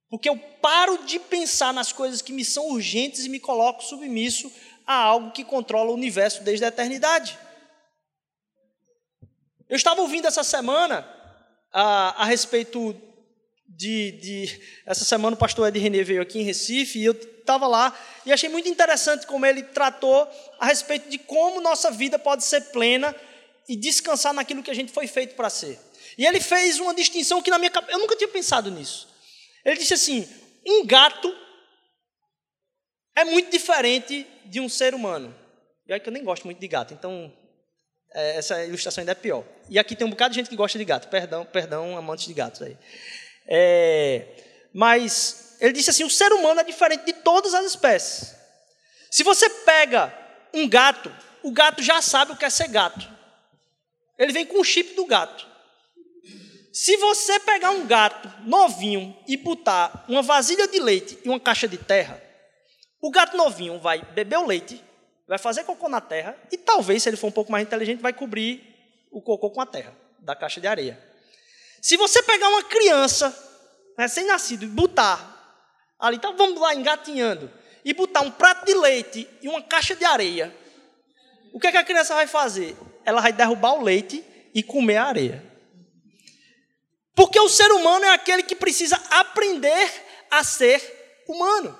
Porque 0.08 0.26
eu 0.26 0.38
paro 0.38 1.04
de 1.04 1.18
pensar 1.18 1.70
nas 1.70 1.92
coisas 1.92 2.22
que 2.22 2.32
me 2.32 2.46
são 2.46 2.70
urgentes 2.70 3.26
e 3.26 3.28
me 3.28 3.38
coloco 3.38 3.84
submisso 3.84 4.50
a 4.86 4.94
algo 4.94 5.32
que 5.32 5.44
controla 5.44 5.90
o 5.90 5.94
universo 5.94 6.42
desde 6.42 6.64
a 6.64 6.68
eternidade. 6.68 7.38
Eu 9.68 9.76
estava 9.76 10.00
ouvindo 10.00 10.26
essa 10.26 10.42
semana 10.42 11.06
a, 11.70 12.22
a 12.22 12.24
respeito 12.24 12.96
de, 13.68 14.12
de, 14.12 14.62
Essa 14.86 15.04
semana 15.04 15.36
o 15.36 15.38
pastor 15.38 15.68
Ed 15.68 15.78
René 15.78 16.02
veio 16.02 16.22
aqui 16.22 16.38
em 16.38 16.42
Recife 16.42 17.00
e 17.00 17.04
eu 17.04 17.12
estava 17.12 17.66
lá 17.66 17.94
e 18.24 18.32
achei 18.32 18.48
muito 18.48 18.66
interessante 18.66 19.26
como 19.26 19.44
ele 19.44 19.62
tratou 19.62 20.26
a 20.58 20.64
respeito 20.64 21.10
de 21.10 21.18
como 21.18 21.60
nossa 21.60 21.90
vida 21.90 22.18
pode 22.18 22.44
ser 22.44 22.62
plena 22.72 23.14
e 23.68 23.76
descansar 23.76 24.32
naquilo 24.32 24.62
que 24.62 24.70
a 24.70 24.74
gente 24.74 24.90
foi 24.90 25.06
feito 25.06 25.34
para 25.34 25.50
ser. 25.50 25.78
E 26.16 26.24
ele 26.24 26.40
fez 26.40 26.80
uma 26.80 26.94
distinção 26.94 27.42
que 27.42 27.50
na 27.50 27.58
minha 27.58 27.70
eu 27.88 27.98
nunca 27.98 28.16
tinha 28.16 28.28
pensado 28.28 28.70
nisso. 28.70 29.08
Ele 29.64 29.76
disse 29.76 29.94
assim: 29.94 30.28
um 30.66 30.86
gato 30.86 31.34
é 33.14 33.24
muito 33.24 33.50
diferente 33.50 34.26
de 34.46 34.60
um 34.60 34.68
ser 34.68 34.94
humano. 34.94 35.34
E 35.86 35.92
é 35.92 36.00
que 36.00 36.08
eu 36.08 36.12
nem 36.12 36.24
gosto 36.24 36.44
muito 36.44 36.58
de 36.58 36.68
gato, 36.68 36.92
então 36.94 37.32
é, 38.14 38.36
essa 38.36 38.64
ilustração 38.64 39.02
ainda 39.02 39.12
é 39.12 39.14
pior. 39.14 39.44
E 39.68 39.78
aqui 39.78 39.94
tem 39.94 40.06
um 40.06 40.10
bocado 40.10 40.32
de 40.32 40.40
gente 40.40 40.48
que 40.48 40.56
gosta 40.56 40.78
de 40.78 40.84
gato. 40.84 41.08
Perdão, 41.08 41.44
perdão, 41.44 41.96
amantes 41.96 42.26
de 42.26 42.34
gatos 42.34 42.62
aí. 42.62 42.76
É, 43.46 44.26
mas 44.72 45.56
ele 45.60 45.72
disse 45.72 45.90
assim: 45.90 46.04
o 46.04 46.10
ser 46.10 46.32
humano 46.32 46.60
é 46.60 46.64
diferente 46.64 47.04
de 47.04 47.12
todas 47.12 47.54
as 47.54 47.66
espécies. 47.66 48.34
Se 49.10 49.22
você 49.22 49.48
pega 49.48 50.14
um 50.52 50.68
gato, 50.68 51.14
o 51.42 51.50
gato 51.50 51.82
já 51.82 52.00
sabe 52.02 52.32
o 52.32 52.36
que 52.36 52.44
é 52.44 52.50
ser 52.50 52.68
gato. 52.68 53.17
Ele 54.18 54.32
vem 54.32 54.44
com 54.44 54.60
o 54.60 54.64
chip 54.64 54.94
do 54.94 55.06
gato. 55.06 55.46
Se 56.72 56.96
você 56.96 57.40
pegar 57.40 57.70
um 57.70 57.86
gato 57.86 58.30
novinho 58.44 59.16
e 59.26 59.36
botar 59.36 60.04
uma 60.08 60.22
vasilha 60.22 60.68
de 60.68 60.78
leite 60.78 61.18
e 61.24 61.28
uma 61.28 61.40
caixa 61.40 61.66
de 61.66 61.78
terra, 61.78 62.22
o 63.00 63.10
gato 63.10 63.36
novinho 63.36 63.78
vai 63.78 64.02
beber 64.02 64.38
o 64.38 64.46
leite, 64.46 64.82
vai 65.26 65.38
fazer 65.38 65.64
cocô 65.64 65.88
na 65.88 66.00
terra 66.00 66.36
e 66.50 66.56
talvez, 66.56 67.02
se 67.02 67.08
ele 67.08 67.16
for 67.16 67.28
um 67.28 67.32
pouco 67.32 67.50
mais 67.50 67.66
inteligente, 67.66 68.00
vai 68.00 68.12
cobrir 68.12 68.62
o 69.10 69.22
cocô 69.22 69.50
com 69.50 69.60
a 69.60 69.66
terra 69.66 69.96
da 70.18 70.34
caixa 70.34 70.60
de 70.60 70.66
areia. 70.66 71.02
Se 71.80 71.96
você 71.96 72.22
pegar 72.22 72.48
uma 72.48 72.64
criança 72.64 73.36
recém-nascido 73.96 74.64
e 74.64 74.68
botar 74.68 75.36
ali, 75.98 76.16
então 76.16 76.36
vamos 76.36 76.60
lá 76.60 76.74
engatinhando, 76.74 77.50
e 77.84 77.92
botar 77.92 78.20
um 78.20 78.30
prato 78.30 78.66
de 78.66 78.74
leite 78.74 79.28
e 79.40 79.48
uma 79.48 79.62
caixa 79.62 79.96
de 79.96 80.04
areia, 80.04 80.54
o 81.52 81.58
que, 81.58 81.66
é 81.66 81.72
que 81.72 81.78
a 81.78 81.84
criança 81.84 82.14
vai 82.14 82.26
fazer? 82.26 82.76
Ela 83.08 83.22
vai 83.22 83.32
derrubar 83.32 83.72
o 83.72 83.82
leite 83.82 84.22
e 84.54 84.62
comer 84.62 84.98
a 84.98 85.04
areia. 85.04 85.42
Porque 87.14 87.40
o 87.40 87.48
ser 87.48 87.72
humano 87.72 88.04
é 88.04 88.10
aquele 88.10 88.42
que 88.42 88.54
precisa 88.54 89.00
aprender 89.10 89.90
a 90.30 90.44
ser 90.44 91.24
humano. 91.26 91.76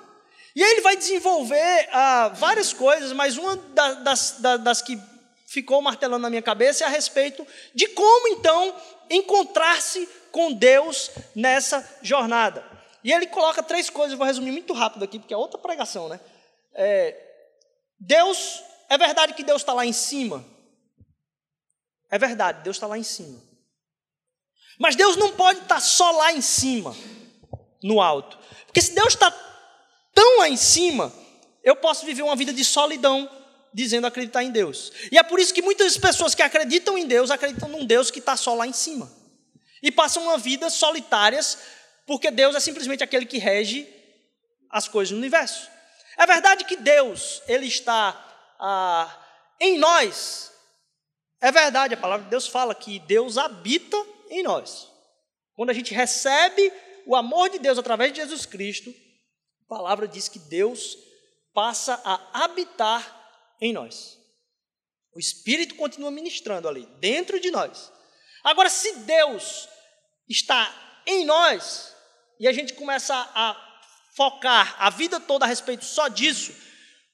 E 0.55 0.63
aí 0.63 0.71
ele 0.71 0.81
vai 0.81 0.97
desenvolver 0.97 1.87
ah, 1.93 2.29
várias 2.29 2.73
coisas, 2.73 3.13
mas 3.13 3.37
uma 3.37 3.55
das, 3.55 4.39
das, 4.39 4.59
das 4.59 4.81
que 4.81 4.99
ficou 5.45 5.81
martelando 5.83 6.23
na 6.23 6.31
minha 6.31 6.41
cabeça 6.41 6.83
é 6.83 6.87
a 6.87 6.89
respeito 6.89 7.45
de 7.75 7.87
como 7.89 8.27
então 8.29 8.75
encontrar-se 9.07 10.09
com 10.31 10.51
Deus 10.51 11.11
nessa 11.35 11.87
jornada. 12.01 12.65
E 13.03 13.13
ele 13.13 13.27
coloca 13.27 13.61
três 13.61 13.87
coisas, 13.87 14.13
eu 14.13 14.17
vou 14.17 14.25
resumir 14.25 14.51
muito 14.51 14.73
rápido 14.73 15.03
aqui, 15.03 15.19
porque 15.19 15.33
é 15.33 15.37
outra 15.37 15.59
pregação, 15.59 16.09
né? 16.09 16.19
É, 16.73 17.15
Deus, 17.99 18.63
é 18.89 18.97
verdade 18.97 19.33
que 19.33 19.43
Deus 19.43 19.61
está 19.61 19.73
lá 19.73 19.85
em 19.85 19.93
cima? 19.93 20.43
É 22.09 22.17
verdade, 22.17 22.63
Deus 22.63 22.75
está 22.75 22.87
lá 22.87 22.97
em 22.97 23.03
cima. 23.03 23.39
Mas 24.79 24.95
Deus 24.95 25.15
não 25.17 25.31
pode 25.31 25.59
estar 25.59 25.79
só 25.79 26.11
lá 26.11 26.31
em 26.31 26.41
cima, 26.41 26.95
no 27.83 28.01
alto. 28.01 28.37
Porque 28.65 28.81
se 28.81 28.93
Deus 28.93 29.09
está 29.13 29.29
tão 30.13 30.39
lá 30.39 30.49
em 30.49 30.57
cima, 30.57 31.13
eu 31.63 31.75
posso 31.75 32.05
viver 32.05 32.21
uma 32.21 32.35
vida 32.35 32.53
de 32.53 32.63
solidão, 32.63 33.29
dizendo 33.73 34.07
acreditar 34.07 34.43
em 34.43 34.51
Deus. 34.51 34.91
E 35.11 35.17
é 35.17 35.23
por 35.23 35.39
isso 35.39 35.53
que 35.53 35.61
muitas 35.61 35.97
pessoas 35.97 36.33
que 36.33 36.41
acreditam 36.41 36.97
em 36.97 37.05
Deus 37.05 37.29
acreditam 37.29 37.69
num 37.69 37.85
Deus 37.85 38.09
que 38.09 38.19
está 38.19 38.37
só 38.37 38.55
lá 38.55 38.65
em 38.65 38.73
cima. 38.73 39.11
E 39.83 39.91
passam 39.91 40.23
uma 40.23 40.37
vida 40.37 40.69
solitárias, 40.69 41.57
porque 42.07 42.31
Deus 42.31 42.55
é 42.55 42.59
simplesmente 42.59 43.03
aquele 43.03 43.25
que 43.25 43.37
rege 43.37 43.87
as 44.69 44.87
coisas 44.87 45.11
no 45.11 45.17
universo. 45.17 45.67
É 46.17 46.25
verdade 46.25 46.65
que 46.65 46.75
Deus, 46.75 47.41
Ele 47.47 47.67
está 47.67 48.55
ah, 48.59 49.17
em 49.59 49.77
nós. 49.77 50.51
É 51.41 51.51
verdade, 51.51 51.93
a 51.93 51.97
palavra 51.97 52.25
de 52.25 52.29
Deus 52.29 52.47
fala 52.47 52.75
que 52.75 52.99
Deus 52.99 53.37
habita 53.37 53.97
em 54.29 54.43
nós. 54.43 54.89
Quando 55.55 55.69
a 55.69 55.73
gente 55.73 55.93
recebe 55.93 56.71
o 57.05 57.15
amor 57.15 57.49
de 57.49 57.59
Deus 57.59 57.77
através 57.77 58.11
de 58.11 58.21
Jesus 58.21 58.45
Cristo, 58.45 58.93
a 59.65 59.69
palavra 59.69 60.07
diz 60.07 60.27
que 60.27 60.39
Deus 60.39 60.97
passa 61.53 61.99
a 62.03 62.43
habitar 62.43 63.55
em 63.61 63.73
nós. 63.73 64.17
O 65.13 65.19
Espírito 65.19 65.75
continua 65.75 66.11
ministrando 66.11 66.67
ali, 66.67 66.85
dentro 66.99 67.39
de 67.39 67.51
nós. 67.51 67.91
Agora, 68.43 68.69
se 68.69 68.97
Deus 68.99 69.67
está 70.27 71.01
em 71.05 71.25
nós, 71.25 71.95
e 72.39 72.47
a 72.47 72.53
gente 72.53 72.73
começa 72.73 73.15
a 73.15 73.69
focar 74.15 74.75
a 74.79 74.89
vida 74.89 75.19
toda 75.19 75.45
a 75.45 75.47
respeito 75.47 75.83
só 75.83 76.07
disso, 76.07 76.53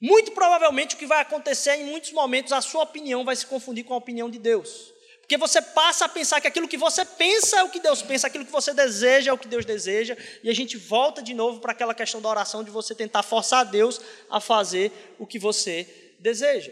muito 0.05 0.31
provavelmente 0.33 0.95
o 0.95 0.97
que 0.99 1.07
vai 1.07 1.19
acontecer 1.21 1.71
é, 1.71 1.81
em 1.81 1.85
muitos 1.85 2.11
momentos, 2.11 2.53
a 2.53 2.61
sua 2.61 2.83
opinião 2.83 3.25
vai 3.25 3.35
se 3.35 3.45
confundir 3.45 3.83
com 3.83 3.95
a 3.95 3.97
opinião 3.97 4.29
de 4.29 4.37
Deus. 4.37 4.93
Porque 5.19 5.35
você 5.35 5.59
passa 5.59 6.05
a 6.05 6.09
pensar 6.09 6.39
que 6.39 6.47
aquilo 6.47 6.67
que 6.67 6.77
você 6.77 7.03
pensa 7.03 7.57
é 7.57 7.63
o 7.63 7.69
que 7.69 7.79
Deus 7.79 8.03
pensa, 8.03 8.27
aquilo 8.27 8.45
que 8.45 8.51
você 8.51 8.71
deseja 8.71 9.31
é 9.31 9.33
o 9.33 9.37
que 9.37 9.47
Deus 9.47 9.65
deseja, 9.65 10.15
e 10.43 10.49
a 10.51 10.53
gente 10.53 10.77
volta 10.77 11.23
de 11.23 11.33
novo 11.33 11.59
para 11.59 11.71
aquela 11.71 11.95
questão 11.95 12.21
da 12.21 12.29
oração 12.29 12.63
de 12.63 12.69
você 12.69 12.93
tentar 12.93 13.23
forçar 13.23 13.65
Deus 13.65 13.99
a 14.29 14.39
fazer 14.39 14.91
o 15.17 15.25
que 15.25 15.39
você 15.39 16.13
deseja. 16.19 16.71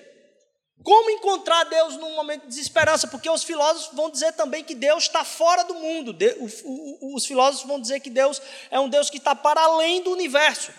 Como 0.84 1.10
encontrar 1.10 1.63
Deus 1.63 1.98
num 1.98 2.16
momento 2.16 2.42
de 2.42 2.50
desesperança? 2.50 3.08
Porque 3.08 3.30
os 3.30 3.44
filósofos 3.44 3.96
vão 3.96 4.12
dizer 4.12 4.34
também 4.34 4.63
que 4.63 4.75
Deus 4.75 5.04
está 5.04 5.24
fora 5.24 5.63
do 5.63 5.75
mundo. 5.75 6.16
Os 7.16 7.25
filósofos 7.25 7.68
vão 7.68 7.80
dizer 7.80 8.02
que 8.02 8.10
Deus 8.10 8.42
é 8.70 8.80
um 8.80 8.90
Deus 8.90 9.10
que 9.10 9.18
está 9.18 9.34
para 9.34 9.62
além 9.62 10.04
do 10.04 10.12
universo. 10.12 10.72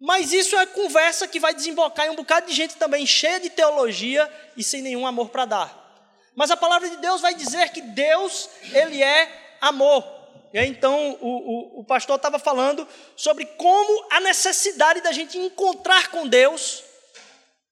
Mas 0.00 0.32
isso 0.32 0.56
é 0.56 0.64
conversa 0.66 1.26
que 1.26 1.40
vai 1.40 1.52
desembocar 1.52 2.06
em 2.06 2.10
um 2.10 2.14
bocado 2.14 2.46
de 2.46 2.54
gente 2.54 2.76
também 2.76 3.04
cheia 3.04 3.40
de 3.40 3.50
teologia 3.50 4.30
e 4.56 4.62
sem 4.62 4.80
nenhum 4.80 5.06
amor 5.06 5.30
para 5.30 5.44
dar. 5.44 5.88
Mas 6.36 6.52
a 6.52 6.56
palavra 6.56 6.88
de 6.88 6.96
Deus 6.98 7.20
vai 7.20 7.34
dizer 7.34 7.70
que 7.70 7.80
Deus, 7.80 8.48
Ele 8.72 9.02
é 9.02 9.56
amor. 9.60 10.04
E 10.52 10.58
aí, 10.58 10.68
então, 10.68 11.18
o, 11.20 11.28
o, 11.28 11.80
o 11.80 11.84
pastor 11.84 12.16
estava 12.16 12.38
falando 12.38 12.86
sobre 13.16 13.44
como 13.44 14.06
a 14.10 14.20
necessidade 14.20 15.00
da 15.00 15.10
gente 15.10 15.36
encontrar 15.36 16.10
com 16.10 16.28
Deus 16.28 16.84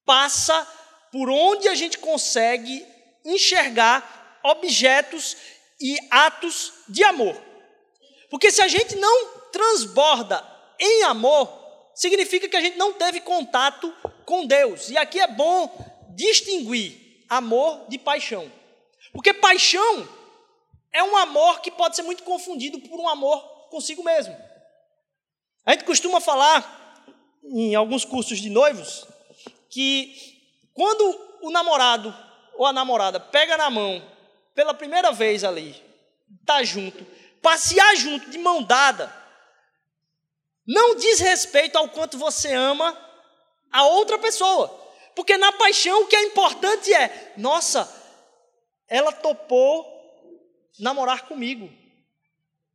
passa 0.04 0.66
por 1.12 1.30
onde 1.30 1.68
a 1.68 1.74
gente 1.74 1.98
consegue 1.98 2.84
enxergar 3.24 4.40
objetos 4.42 5.36
e 5.80 5.96
atos 6.10 6.72
de 6.88 7.04
amor. 7.04 7.36
Porque 8.30 8.50
se 8.50 8.62
a 8.62 8.68
gente 8.68 8.96
não 8.96 9.28
transborda 9.52 10.44
em 10.78 11.04
amor, 11.04 11.65
significa 11.96 12.46
que 12.46 12.56
a 12.56 12.60
gente 12.60 12.76
não 12.76 12.92
teve 12.92 13.20
contato 13.20 13.92
com 14.26 14.46
Deus. 14.46 14.90
E 14.90 14.98
aqui 14.98 15.18
é 15.18 15.26
bom 15.26 15.74
distinguir 16.10 17.24
amor 17.28 17.86
de 17.88 17.98
paixão. 17.98 18.52
Porque 19.12 19.32
paixão 19.32 20.06
é 20.92 21.02
um 21.02 21.16
amor 21.16 21.60
que 21.60 21.70
pode 21.70 21.96
ser 21.96 22.02
muito 22.02 22.22
confundido 22.22 22.78
por 22.80 23.00
um 23.00 23.08
amor 23.08 23.40
consigo 23.70 24.04
mesmo. 24.04 24.36
A 25.64 25.72
gente 25.72 25.84
costuma 25.84 26.20
falar, 26.20 27.02
em 27.42 27.74
alguns 27.74 28.04
cursos 28.04 28.38
de 28.38 28.50
noivos, 28.50 29.06
que 29.70 30.14
quando 30.74 31.38
o 31.40 31.50
namorado 31.50 32.14
ou 32.54 32.66
a 32.66 32.72
namorada 32.72 33.18
pega 33.18 33.56
na 33.56 33.70
mão 33.70 34.02
pela 34.54 34.74
primeira 34.74 35.12
vez 35.12 35.44
ali, 35.44 35.74
tá 36.44 36.62
junto, 36.62 37.04
passear 37.42 37.96
junto 37.96 38.30
de 38.30 38.38
mão 38.38 38.62
dada, 38.62 39.12
não 40.66 40.96
diz 40.96 41.20
respeito 41.20 41.76
ao 41.76 41.88
quanto 41.88 42.18
você 42.18 42.52
ama 42.52 42.96
a 43.70 43.86
outra 43.86 44.18
pessoa. 44.18 44.68
Porque 45.14 45.38
na 45.38 45.52
paixão 45.52 46.02
o 46.02 46.06
que 46.06 46.16
é 46.16 46.22
importante 46.22 46.92
é, 46.92 47.34
nossa, 47.36 47.90
ela 48.88 49.12
topou 49.12 49.86
namorar 50.78 51.26
comigo. 51.26 51.70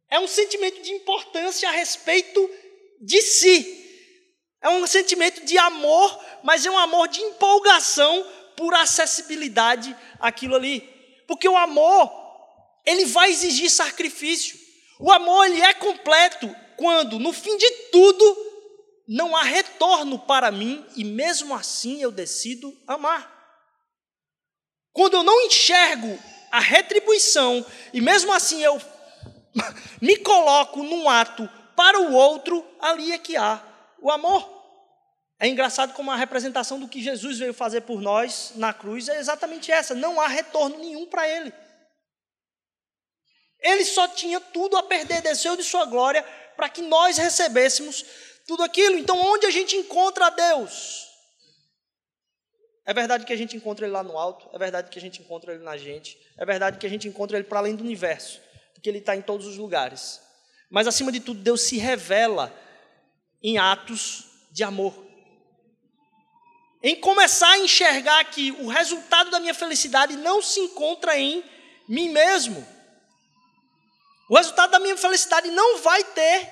É 0.10 0.20
um 0.20 0.28
sentimento 0.28 0.82
de 0.82 0.92
importância 0.92 1.70
a 1.70 1.72
respeito 1.72 2.50
de 3.00 3.22
si. 3.22 3.78
É 4.62 4.70
um 4.70 4.86
sentimento 4.86 5.46
de 5.46 5.58
amor, 5.58 6.20
mas 6.44 6.66
é 6.66 6.72
um 6.72 6.78
amor 6.78 7.08
de 7.08 7.22
empolgação 7.22 8.26
por 8.56 8.74
acessibilidade 8.74 9.96
àquilo 10.20 10.56
ali. 10.56 10.82
Porque 11.28 11.48
o 11.48 11.58
amor, 11.58 12.12
ele 12.86 13.06
vai 13.06 13.32
exigir 13.32 13.70
sacrifício. 13.70 14.60
O 15.00 15.12
amor, 15.12 15.46
ele 15.46 15.62
é 15.62 15.74
completo 15.74 16.54
quando, 16.82 17.20
no 17.20 17.32
fim 17.32 17.56
de 17.58 17.70
tudo, 17.92 18.38
não 19.08 19.38
há 19.38 19.44
retorno 19.44 20.18
para 20.18 20.50
mim 20.50 20.84
e 20.96 21.04
mesmo 21.04 21.54
assim 21.54 22.02
eu 22.02 22.12
decido 22.12 22.76
amar. 22.88 23.32
Quando 24.92 25.14
eu 25.14 25.22
não 25.22 25.42
enxergo 25.42 26.18
a 26.52 26.60
retribuição 26.60 27.64
e 27.94 28.02
mesmo 28.02 28.34
assim 28.34 28.64
eu 28.64 28.82
me 30.02 30.18
coloco 30.18 30.82
num 30.82 31.08
ato 31.08 31.48
para 31.76 32.00
o 32.02 32.14
outro, 32.14 32.68
ali 32.80 33.12
é 33.12 33.20
que 33.20 33.38
há 33.38 33.64
o 34.02 34.10
amor. 34.10 34.50
É 35.40 35.48
engraçado 35.48 35.94
como 35.94 36.10
a 36.10 36.16
representação 36.16 36.80
do 36.80 36.88
que 36.88 37.04
Jesus 37.04 37.38
veio 37.38 37.54
fazer 37.54 37.82
por 37.82 38.02
nós 38.02 38.54
na 38.56 38.74
cruz 38.74 39.08
é 39.08 39.20
exatamente 39.20 39.72
essa: 39.72 39.94
não 39.94 40.20
há 40.20 40.28
retorno 40.28 40.80
nenhum 40.80 41.06
para 41.06 41.30
ele. 41.30 41.54
Ele 43.60 43.86
só 43.86 44.08
tinha 44.08 44.40
tudo 44.40 44.76
a 44.76 44.82
perder, 44.82 45.22
desceu 45.22 45.56
de 45.56 45.64
sua 45.64 45.86
glória 45.86 46.26
para 46.62 46.70
que 46.70 46.84
nós 46.84 47.18
recebêssemos 47.18 48.06
tudo 48.46 48.62
aquilo. 48.62 48.96
Então, 48.96 49.20
onde 49.20 49.48
a 49.48 49.50
gente 49.50 49.76
encontra 49.76 50.28
a 50.28 50.30
Deus? 50.30 51.08
É 52.86 52.94
verdade 52.94 53.26
que 53.26 53.34
a 53.34 53.36
gente 53.36 53.58
encontra 53.58 53.84
Ele 53.84 53.94
lá 53.94 54.04
no 54.04 54.16
alto, 54.16 54.48
é 54.54 54.60
verdade 54.60 54.92
que 54.92 55.00
a 55.00 55.02
gente 55.02 55.20
encontra 55.20 55.56
Ele 55.56 55.64
na 55.64 55.76
gente, 55.76 56.16
é 56.38 56.46
verdade 56.46 56.78
que 56.78 56.86
a 56.86 56.90
gente 56.90 57.08
encontra 57.08 57.36
Ele 57.36 57.48
para 57.48 57.58
além 57.58 57.76
do 57.76 57.84
universo, 57.84 58.40
porque 58.76 58.88
Ele 58.88 59.00
está 59.00 59.16
em 59.16 59.24
todos 59.24 59.48
os 59.48 59.58
lugares. 59.58 60.22
Mas, 60.70 60.86
acima 60.86 61.12
de 61.12 61.20
tudo, 61.20 61.42
Deus 61.42 61.62
se 61.62 61.80
revela 61.80 62.56
em 63.42 63.58
atos 63.58 64.26
de 64.52 64.64
amor. 64.64 64.94
Em 66.84 66.96
começar 66.96 67.50
a 67.50 67.58
enxergar 67.58 68.24
que 68.26 68.52
o 68.52 68.68
resultado 68.68 69.32
da 69.32 69.40
minha 69.40 69.56
felicidade 69.56 70.16
não 70.16 70.44
se 70.44 70.60
encontra 70.60 71.18
em 71.18 71.44
mim 71.88 72.10
mesmo. 72.10 72.64
O 74.32 74.38
resultado 74.38 74.72
da 74.72 74.80
minha 74.80 74.96
felicidade 74.96 75.52
não 75.52 75.80
vai 75.80 76.06
ter 76.06 76.50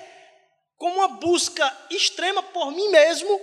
como 0.76 0.96
uma 0.96 1.08
busca 1.08 1.74
extrema 1.88 2.42
por 2.42 2.70
mim 2.72 2.90
mesmo, 2.90 3.40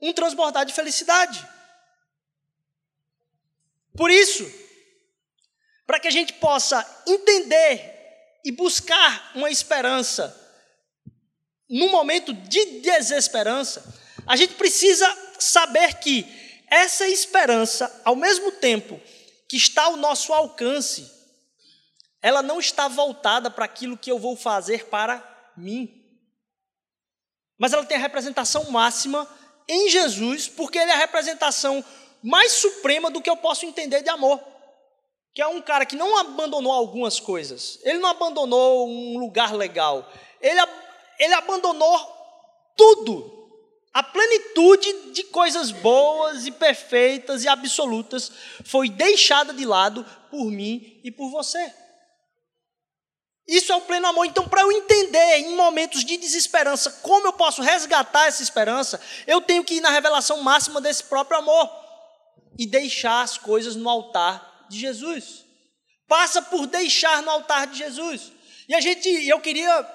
um 0.00 0.10
transbordar 0.10 0.64
de 0.64 0.72
felicidade. 0.72 1.46
Por 3.94 4.10
isso, 4.10 4.50
para 5.86 6.00
que 6.00 6.08
a 6.08 6.10
gente 6.10 6.32
possa 6.32 7.04
entender 7.06 7.92
e 8.42 8.50
buscar 8.50 9.32
uma 9.34 9.50
esperança 9.50 10.34
no 11.68 11.90
momento 11.90 12.32
de 12.32 12.80
desesperança, 12.80 13.84
a 14.26 14.34
gente 14.34 14.54
precisa 14.54 15.06
saber 15.38 15.98
que 15.98 16.26
essa 16.70 17.06
esperança, 17.06 18.00
ao 18.02 18.16
mesmo 18.16 18.50
tempo 18.50 18.98
que 19.46 19.58
está 19.58 19.82
ao 19.82 19.98
nosso 19.98 20.32
alcance, 20.32 21.12
ela 22.24 22.42
não 22.42 22.58
está 22.58 22.88
voltada 22.88 23.50
para 23.50 23.66
aquilo 23.66 23.98
que 23.98 24.10
eu 24.10 24.18
vou 24.18 24.34
fazer 24.34 24.86
para 24.86 25.22
mim. 25.54 26.02
Mas 27.58 27.74
ela 27.74 27.84
tem 27.84 27.98
a 27.98 28.00
representação 28.00 28.70
máxima 28.70 29.28
em 29.68 29.90
Jesus, 29.90 30.48
porque 30.48 30.78
ele 30.78 30.90
é 30.90 30.94
a 30.94 30.98
representação 30.98 31.84
mais 32.22 32.52
suprema 32.52 33.10
do 33.10 33.20
que 33.20 33.28
eu 33.28 33.36
posso 33.36 33.66
entender 33.66 34.00
de 34.00 34.08
amor. 34.08 34.40
Que 35.34 35.42
é 35.42 35.46
um 35.46 35.60
cara 35.60 35.84
que 35.84 35.96
não 35.96 36.16
abandonou 36.16 36.72
algumas 36.72 37.20
coisas, 37.20 37.78
ele 37.82 37.98
não 37.98 38.08
abandonou 38.08 38.88
um 38.88 39.18
lugar 39.18 39.52
legal, 39.52 40.10
ele, 40.40 40.60
ele 41.18 41.34
abandonou 41.34 42.72
tudo, 42.74 43.50
a 43.92 44.02
plenitude 44.02 45.10
de 45.12 45.24
coisas 45.24 45.70
boas 45.70 46.46
e 46.46 46.50
perfeitas 46.50 47.44
e 47.44 47.48
absolutas 47.48 48.32
foi 48.64 48.88
deixada 48.88 49.52
de 49.52 49.66
lado 49.66 50.06
por 50.30 50.46
mim 50.46 51.02
e 51.04 51.10
por 51.10 51.28
você. 51.30 51.83
Isso 53.46 53.72
é 53.72 53.76
o 53.76 53.82
pleno 53.82 54.06
amor. 54.06 54.24
Então, 54.24 54.48
para 54.48 54.62
eu 54.62 54.72
entender 54.72 55.38
em 55.38 55.54
momentos 55.54 56.04
de 56.04 56.16
desesperança 56.16 56.90
como 57.02 57.26
eu 57.26 57.32
posso 57.32 57.60
resgatar 57.60 58.26
essa 58.26 58.42
esperança, 58.42 59.00
eu 59.26 59.40
tenho 59.40 59.62
que 59.62 59.74
ir 59.74 59.80
na 59.80 59.90
revelação 59.90 60.42
máxima 60.42 60.80
desse 60.80 61.04
próprio 61.04 61.38
amor 61.38 61.70
e 62.58 62.66
deixar 62.66 63.22
as 63.22 63.36
coisas 63.36 63.76
no 63.76 63.88
altar 63.88 64.66
de 64.70 64.78
Jesus. 64.78 65.44
Passa 66.08 66.40
por 66.40 66.66
deixar 66.66 67.22
no 67.22 67.30
altar 67.30 67.66
de 67.66 67.78
Jesus. 67.78 68.32
E 68.66 68.74
a 68.74 68.80
gente, 68.80 69.08
eu 69.08 69.38
queria 69.40 69.86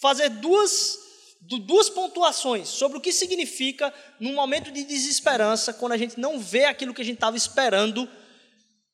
fazer 0.00 0.28
duas, 0.28 0.98
duas 1.40 1.88
pontuações 1.88 2.68
sobre 2.68 2.98
o 2.98 3.00
que 3.00 3.12
significa 3.12 3.94
num 4.18 4.34
momento 4.34 4.72
de 4.72 4.82
desesperança, 4.82 5.72
quando 5.72 5.92
a 5.92 5.96
gente 5.96 6.18
não 6.18 6.40
vê 6.40 6.64
aquilo 6.64 6.92
que 6.92 7.02
a 7.02 7.04
gente 7.04 7.14
estava 7.14 7.36
esperando, 7.36 8.10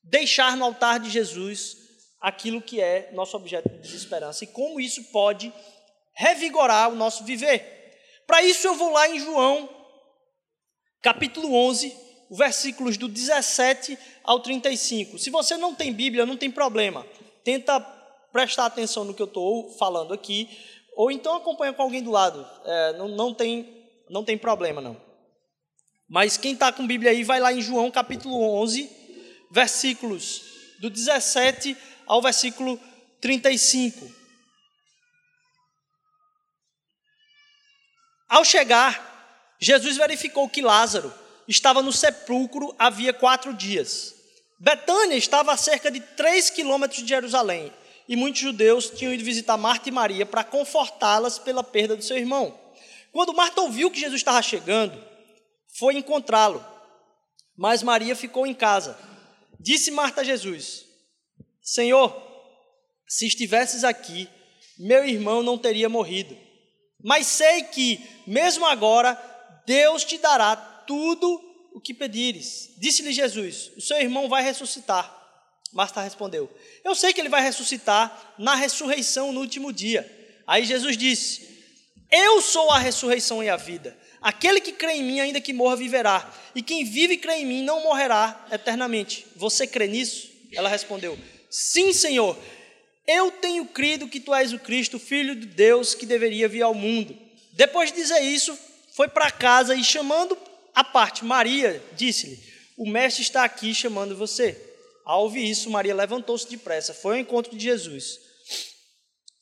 deixar 0.03 0.55
no 0.55 0.65
altar 0.65 0.99
de 0.99 1.09
Jesus 1.09 1.80
aquilo 2.21 2.61
que 2.61 2.79
é 2.79 3.09
nosso 3.13 3.35
objeto 3.35 3.67
de 3.67 3.95
esperança 3.95 4.43
e 4.43 4.47
como 4.47 4.79
isso 4.79 5.03
pode 5.05 5.51
revigorar 6.13 6.89
o 6.89 6.95
nosso 6.95 7.23
viver. 7.23 7.97
Para 8.27 8.43
isso 8.43 8.67
eu 8.67 8.75
vou 8.75 8.91
lá 8.91 9.09
em 9.09 9.19
João, 9.19 9.67
capítulo 11.01 11.53
11, 11.53 11.97
versículos 12.29 12.95
do 12.95 13.07
17 13.07 13.97
ao 14.23 14.39
35. 14.39 15.17
Se 15.17 15.29
você 15.31 15.57
não 15.57 15.73
tem 15.73 15.91
Bíblia, 15.91 16.25
não 16.25 16.37
tem 16.37 16.51
problema. 16.51 17.05
Tenta 17.43 17.79
prestar 18.31 18.67
atenção 18.67 19.03
no 19.03 19.13
que 19.13 19.21
eu 19.21 19.27
estou 19.27 19.71
falando 19.77 20.13
aqui, 20.13 20.47
ou 20.95 21.11
então 21.11 21.35
acompanha 21.35 21.73
com 21.73 21.81
alguém 21.81 22.03
do 22.03 22.11
lado. 22.11 22.47
É, 22.63 22.93
não, 22.93 23.07
não, 23.07 23.33
tem, 23.33 23.67
não 24.09 24.23
tem 24.23 24.37
problema, 24.37 24.79
não. 24.79 24.95
Mas 26.07 26.37
quem 26.37 26.53
está 26.53 26.71
com 26.71 26.85
Bíblia 26.85 27.11
aí, 27.11 27.23
vai 27.23 27.39
lá 27.39 27.51
em 27.51 27.61
João 27.61 27.89
capítulo 27.89 28.39
11, 28.61 28.89
versículos 29.49 30.43
do 30.79 30.89
17 30.89 31.75
ao 32.11 32.21
versículo 32.21 32.77
35. 33.21 34.13
Ao 38.27 38.43
chegar, 38.43 39.55
Jesus 39.57 39.95
verificou 39.95 40.49
que 40.49 40.61
Lázaro 40.61 41.13
estava 41.47 41.81
no 41.81 41.93
sepulcro 41.93 42.75
havia 42.77 43.13
quatro 43.13 43.53
dias. 43.53 44.13
Betânia 44.59 45.15
estava 45.15 45.53
a 45.53 45.57
cerca 45.57 45.89
de 45.89 46.01
três 46.01 46.49
quilômetros 46.49 47.01
de 47.01 47.07
Jerusalém 47.07 47.71
e 48.09 48.17
muitos 48.17 48.41
judeus 48.41 48.89
tinham 48.89 49.13
ido 49.13 49.23
visitar 49.23 49.55
Marta 49.55 49.87
e 49.87 49.91
Maria 49.93 50.25
para 50.25 50.43
confortá-las 50.43 51.39
pela 51.39 51.63
perda 51.63 51.95
do 51.95 52.03
seu 52.03 52.17
irmão. 52.17 52.59
Quando 53.13 53.33
Marta 53.33 53.61
ouviu 53.61 53.89
que 53.89 54.01
Jesus 54.01 54.19
estava 54.19 54.41
chegando, 54.41 55.01
foi 55.79 55.95
encontrá-lo, 55.95 56.61
mas 57.55 57.81
Maria 57.81 58.17
ficou 58.17 58.45
em 58.45 58.53
casa. 58.53 58.99
Disse 59.57 59.91
Marta 59.91 60.19
a 60.19 60.23
Jesus: 60.25 60.90
Senhor, 61.61 62.15
se 63.07 63.27
estivesses 63.27 63.83
aqui, 63.83 64.27
meu 64.79 65.05
irmão 65.07 65.43
não 65.43 65.57
teria 65.57 65.89
morrido. 65.89 66.37
Mas 67.03 67.27
sei 67.27 67.63
que, 67.63 67.99
mesmo 68.25 68.65
agora, 68.65 69.19
Deus 69.65 70.03
te 70.03 70.17
dará 70.17 70.55
tudo 70.55 71.41
o 71.73 71.79
que 71.79 71.93
pedires. 71.93 72.73
Disse-lhe 72.77 73.13
Jesus: 73.13 73.71
O 73.77 73.81
seu 73.81 73.97
irmão 73.99 74.27
vai 74.27 74.43
ressuscitar. 74.43 75.19
Marta 75.73 76.01
respondeu: 76.01 76.49
Eu 76.83 76.95
sei 76.95 77.13
que 77.13 77.21
ele 77.21 77.29
vai 77.29 77.41
ressuscitar 77.41 78.35
na 78.37 78.55
ressurreição 78.55 79.31
no 79.31 79.39
último 79.39 79.71
dia. 79.71 80.09
Aí 80.45 80.65
Jesus 80.65 80.97
disse: 80.97 81.47
Eu 82.11 82.41
sou 82.41 82.71
a 82.71 82.79
ressurreição 82.79 83.43
e 83.43 83.49
a 83.49 83.57
vida. 83.57 83.97
Aquele 84.21 84.61
que 84.61 84.73
crê 84.73 84.93
em 84.93 85.03
mim, 85.03 85.19
ainda 85.19 85.41
que 85.41 85.53
morra, 85.53 85.75
viverá. 85.75 86.31
E 86.53 86.61
quem 86.61 86.83
vive 86.83 87.15
e 87.15 87.17
crê 87.17 87.37
em 87.37 87.45
mim 87.45 87.63
não 87.63 87.81
morrerá 87.81 88.47
eternamente. 88.51 89.25
Você 89.35 89.65
crê 89.65 89.87
nisso? 89.87 90.29
Ela 90.53 90.69
respondeu: 90.69 91.17
Sim, 91.51 91.91
Senhor, 91.91 92.37
eu 93.05 93.29
tenho 93.29 93.65
crido 93.65 94.07
que 94.07 94.21
tu 94.21 94.33
és 94.33 94.53
o 94.53 94.59
Cristo, 94.59 94.97
filho 94.97 95.35
de 95.35 95.45
Deus, 95.45 95.93
que 95.93 96.05
deveria 96.05 96.47
vir 96.47 96.61
ao 96.61 96.73
mundo. 96.73 97.13
Depois 97.51 97.91
de 97.91 97.97
dizer 97.97 98.21
isso, 98.21 98.57
foi 98.95 99.09
para 99.09 99.29
casa 99.29 99.75
e 99.75 99.83
chamando 99.83 100.37
a 100.73 100.83
parte 100.83 101.25
Maria, 101.25 101.83
disse-lhe: 101.93 102.39
O 102.77 102.89
mestre 102.89 103.21
está 103.21 103.43
aqui 103.43 103.75
chamando 103.75 104.15
você. 104.15 104.69
Ao 105.05 105.23
ouvir 105.23 105.49
isso, 105.49 105.69
Maria 105.69 105.93
levantou-se 105.93 106.47
depressa, 106.47 106.93
foi 106.93 107.15
ao 107.15 107.21
encontro 107.21 107.55
de 107.55 107.63
Jesus. 107.63 108.17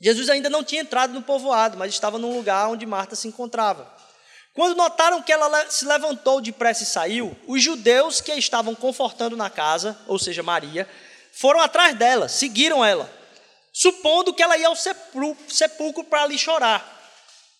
Jesus 0.01 0.29
ainda 0.29 0.49
não 0.49 0.63
tinha 0.63 0.81
entrado 0.81 1.13
no 1.13 1.21
povoado, 1.21 1.77
mas 1.77 1.93
estava 1.93 2.17
num 2.17 2.35
lugar 2.35 2.69
onde 2.69 2.85
Marta 2.85 3.15
se 3.15 3.27
encontrava. 3.27 3.93
Quando 4.53 4.75
notaram 4.75 5.21
que 5.21 5.31
ela 5.31 5.69
se 5.69 5.85
levantou 5.85 6.41
depressa 6.41 6.83
e 6.83 6.87
saiu, 6.87 7.37
os 7.45 7.61
judeus 7.61 8.19
que 8.19 8.31
a 8.31 8.37
estavam 8.37 8.73
confortando 8.73 9.37
na 9.37 9.49
casa, 9.49 9.99
ou 10.07 10.17
seja, 10.17 10.41
Maria, 10.41 10.87
foram 11.39 11.62
atrás 11.62 11.97
dela, 11.97 12.28
seguiram 12.28 12.84
ela, 12.84 13.10
supondo 13.71 14.34
que 14.34 14.43
ela 14.43 14.58
ia 14.58 14.67
ao 14.67 14.75
sepulcro 14.75 16.04
para 16.04 16.23
ali 16.23 16.38
chorar. 16.38 16.97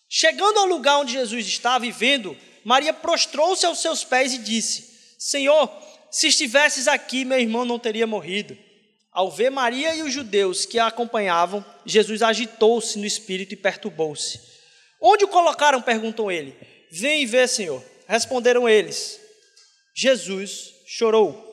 Chegando 0.06 0.58
ao 0.58 0.66
lugar 0.66 0.98
onde 0.98 1.14
Jesus 1.14 1.46
estava 1.46 1.86
e 1.86 1.90
vendo 1.90 2.36
Maria 2.62 2.92
prostrou-se 2.92 3.64
aos 3.64 3.78
seus 3.78 4.04
pés 4.04 4.34
e 4.34 4.38
disse: 4.38 5.16
Senhor, 5.18 5.72
se 6.10 6.26
estivesses 6.26 6.86
aqui, 6.86 7.24
meu 7.24 7.40
irmão 7.40 7.64
não 7.64 7.78
teria 7.78 8.06
morrido. 8.06 8.54
Ao 9.10 9.30
ver 9.30 9.48
Maria 9.48 9.94
e 9.94 10.02
os 10.02 10.12
judeus 10.12 10.66
que 10.66 10.78
a 10.78 10.88
acompanhavam, 10.88 11.64
Jesus 11.86 12.20
agitou-se 12.20 12.98
no 12.98 13.06
espírito 13.06 13.54
e 13.54 13.56
perturbou-se. 13.56 14.40
Onde 15.00 15.24
o 15.24 15.28
colocaram? 15.28 15.80
perguntou 15.80 16.30
ele. 16.30 16.54
Vem 16.90 17.22
e 17.22 17.26
vê, 17.26 17.48
Senhor. 17.48 17.82
Responderam 18.06 18.68
eles. 18.68 19.18
Jesus 19.94 20.74
chorou. 20.86 21.49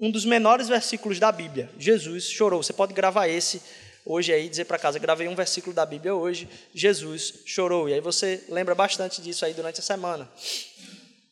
Um 0.00 0.10
dos 0.10 0.24
menores 0.24 0.68
versículos 0.68 1.18
da 1.18 1.32
Bíblia. 1.32 1.70
Jesus 1.78 2.24
chorou. 2.30 2.62
Você 2.62 2.72
pode 2.72 2.94
gravar 2.94 3.28
esse 3.28 3.60
hoje 4.08 4.32
aí, 4.32 4.48
dizer 4.48 4.64
para 4.64 4.78
casa, 4.78 4.98
gravei 4.98 5.28
um 5.28 5.34
versículo 5.34 5.74
da 5.74 5.84
Bíblia 5.84 6.14
hoje, 6.14 6.48
Jesus 6.74 7.42
chorou. 7.44 7.88
E 7.88 7.94
aí 7.94 8.00
você 8.00 8.42
lembra 8.48 8.74
bastante 8.74 9.20
disso 9.20 9.44
aí 9.44 9.52
durante 9.52 9.80
a 9.80 9.82
semana. 9.82 10.30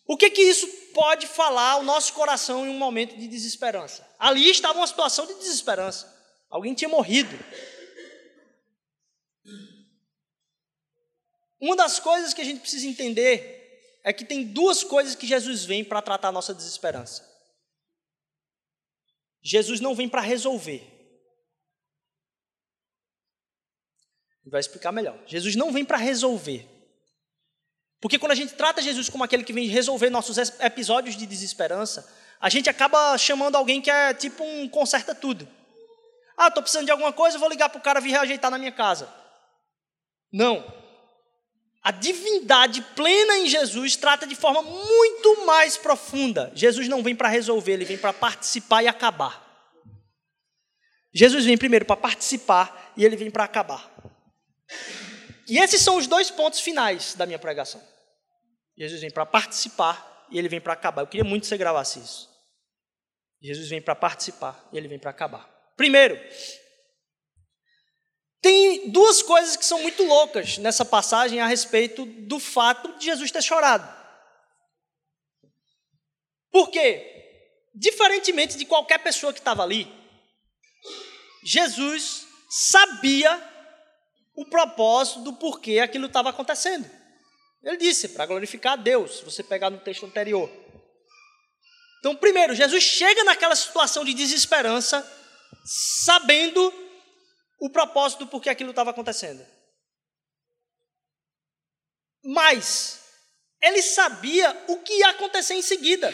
O 0.07 0.17
que 0.17 0.31
que 0.31 0.43
isso 0.43 0.69
pode 0.93 1.27
falar 1.27 1.73
ao 1.73 1.83
nosso 1.83 2.13
coração 2.13 2.67
em 2.67 2.71
um 2.71 2.79
momento 2.79 3.17
de 3.17 3.27
desesperança? 3.27 4.07
Ali 4.19 4.49
estava 4.49 4.79
uma 4.79 4.87
situação 4.87 5.27
de 5.27 5.35
desesperança. 5.35 6.15
Alguém 6.51 6.75
tinha 6.75 6.89
morrido. 6.89 7.37
Uma 11.59 11.75
das 11.75 11.99
coisas 11.99 12.35
que 12.35 12.43
a 12.43 12.45
gente 12.45 12.61
precisa 12.61 12.87
entender 12.87 14.01
é 14.05 14.13
que 14.13 14.25
tem 14.25 14.45
duas 14.45 14.85
coisas 14.85 15.15
que 15.15 15.27
Jesus 15.27 15.65
vem 15.65 15.83
para 15.83 16.03
tratar 16.03 16.29
a 16.29 16.33
nossa 16.33 16.55
desesperança. 16.55 17.36
Jesus 19.49 19.79
não 19.81 19.95
vem 19.95 20.09
para 20.09 20.21
resolver. 20.21 20.93
vai 24.45 24.61
explicar 24.61 24.93
melhor. 24.93 25.17
Jesus 25.27 25.55
não 25.55 25.73
vem 25.73 25.85
para 25.85 25.97
resolver. 25.97 26.69
Porque 28.01 28.19
quando 28.19 28.33
a 28.33 28.37
gente 28.37 28.55
trata 28.55 28.83
Jesus 28.83 29.09
como 29.09 29.25
aquele 29.25 29.45
que 29.45 29.53
vem 29.53 29.67
resolver 29.67 30.11
nossos 30.11 30.37
episódios 30.39 31.17
de 31.17 31.27
desesperança, 31.27 32.13
a 32.41 32.49
gente 32.49 32.69
acaba 32.69 33.17
chamando 33.19 33.57
alguém 33.57 33.81
que 33.81 33.91
é 33.91 34.15
tipo 34.15 34.43
um 34.45 34.69
conserta 34.69 35.15
tudo. 35.15 35.49
Ah, 36.37 36.49
estou 36.49 36.63
precisando 36.63 36.87
de 36.87 36.93
alguma 36.93 37.13
coisa, 37.13 37.39
vou 37.39 37.49
ligar 37.49 37.69
para 37.69 37.79
o 37.79 37.83
cara 37.83 38.01
vir 38.01 38.11
reajeitar 38.11 38.51
na 38.51 38.59
minha 38.59 38.73
casa. 38.73 39.13
Não. 40.33 40.65
A 41.87 41.93
divindade 41.93 42.83
plena 42.97 43.39
em 43.39 43.47
Jesus 43.47 43.95
trata 43.95 44.27
de 44.27 44.35
forma 44.35 44.61
muito 44.61 45.47
mais 45.47 45.77
profunda. 45.77 46.51
Jesus 46.53 46.89
não 46.89 47.01
vem 47.01 47.15
para 47.15 47.29
resolver, 47.29 47.75
ele 47.75 47.85
vem 47.85 47.97
para 47.97 48.13
participar 48.13 48.83
e 48.83 48.89
acabar. 48.89 49.41
Jesus 51.15 51.45
vem 51.45 51.57
primeiro 51.57 51.85
para 51.85 51.97
participar 51.97 52.93
e 52.97 53.05
ele 53.05 53.15
vem 53.15 53.31
para 53.31 53.45
acabar. 53.45 53.89
E 55.49 55.59
esses 55.59 55.81
são 55.81 55.97
os 55.97 56.09
dois 56.09 56.29
pontos 56.29 56.59
finais 56.59 57.15
da 57.15 57.25
minha 57.25 57.39
pregação. 57.39 57.81
Jesus 58.77 59.01
vem 59.01 59.11
para 59.13 59.25
participar 59.25 60.27
e 60.29 60.41
ele 60.41 60.49
vem 60.49 60.61
para 60.61 60.73
acabar. 60.73 61.03
Eu 61.03 61.07
queria 61.07 61.23
muito 61.23 61.43
que 61.43 61.49
você 61.49 61.57
gravasse 61.57 62.01
isso. 62.01 62.29
Jesus 63.41 63.69
vem 63.69 63.81
para 63.81 63.95
participar 63.95 64.69
e 64.73 64.77
ele 64.77 64.89
vem 64.89 64.99
para 64.99 65.11
acabar. 65.11 65.49
Primeiro, 65.77 66.19
tem 68.47 68.91
duas 68.91 69.23
coisas 69.23 69.57
que 69.57 69.65
são 69.65 69.83
muito 69.83 70.05
loucas 70.05 70.57
nessa 70.59 70.85
passagem 70.85 71.41
a 71.41 71.49
respeito 71.49 72.05
do 72.07 72.39
fato 72.39 72.97
de 72.97 73.07
Jesus 73.07 73.33
ter 73.33 73.43
chorado. 73.43 73.93
Por 76.53 76.71
quê? 76.71 77.13
Diferentemente 77.75 78.57
de 78.57 78.65
qualquer 78.65 78.99
pessoa 78.99 79.33
que 79.33 79.41
estava 79.41 79.65
ali, 79.65 79.93
Jesus 81.43 82.25
sabia 82.49 83.37
o 84.37 84.45
propósito 84.45 85.23
do 85.23 85.33
porquê 85.33 85.81
aquilo 85.81 86.07
estava 86.07 86.31
acontecendo. 86.31 86.89
Ele 87.65 87.79
disse, 87.79 88.11
para 88.11 88.27
glorificar 88.27 88.75
a 88.75 88.77
Deus, 88.77 89.19
se 89.19 89.25
você 89.25 89.43
pegar 89.43 89.71
no 89.71 89.81
texto 89.81 90.07
anterior. 90.07 90.49
Então, 91.99 92.15
primeiro, 92.15 92.55
Jesus 92.55 92.85
chega 92.85 93.25
naquela 93.25 93.57
situação 93.57 94.05
de 94.05 94.15
desesperança, 94.15 95.05
sabendo 96.05 96.86
o 97.59 97.71
propósito 97.71 98.21
do 98.21 98.31
porquê 98.31 98.51
aquilo 98.51 98.71
estava 98.71 98.91
acontecendo. 98.91 99.47
Mas, 102.25 103.01
ele 103.63 103.83
sabia 103.83 104.65
o 104.69 104.79
que 104.79 104.93
ia 104.93 105.11
acontecer 105.11 105.55
em 105.55 105.63
seguida. 105.63 106.13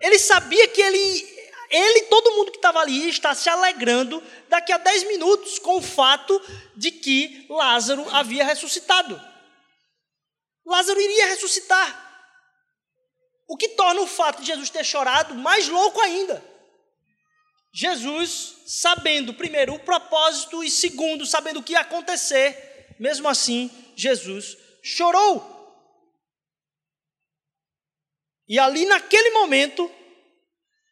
Ele 0.00 0.18
sabia 0.18 0.68
que 0.68 0.80
ele 0.80 1.34
ele 1.70 2.02
todo 2.02 2.30
mundo 2.32 2.52
que 2.52 2.58
estava 2.58 2.78
ali 2.80 3.08
está 3.08 3.34
se 3.34 3.48
alegrando 3.48 4.22
daqui 4.48 4.72
a 4.72 4.78
10 4.78 5.08
minutos 5.08 5.58
com 5.58 5.78
o 5.78 5.82
fato 5.82 6.40
de 6.76 6.92
que 6.92 7.46
Lázaro 7.48 8.06
havia 8.14 8.44
ressuscitado. 8.44 9.20
Lázaro 10.64 11.00
iria 11.00 11.26
ressuscitar. 11.26 12.02
O 13.48 13.56
que 13.56 13.70
torna 13.70 14.00
o 14.00 14.06
fato 14.06 14.40
de 14.40 14.46
Jesus 14.46 14.70
ter 14.70 14.84
chorado 14.84 15.34
mais 15.34 15.68
louco 15.68 16.00
ainda. 16.00 16.53
Jesus, 17.76 18.62
sabendo, 18.66 19.34
primeiro, 19.34 19.74
o 19.74 19.80
propósito 19.80 20.62
e, 20.62 20.70
segundo, 20.70 21.26
sabendo 21.26 21.58
o 21.58 21.62
que 21.62 21.72
ia 21.72 21.80
acontecer, 21.80 22.94
mesmo 23.00 23.26
assim, 23.28 23.68
Jesus 23.96 24.56
chorou. 24.80 25.52
E 28.46 28.60
ali, 28.60 28.86
naquele 28.86 29.30
momento, 29.30 29.90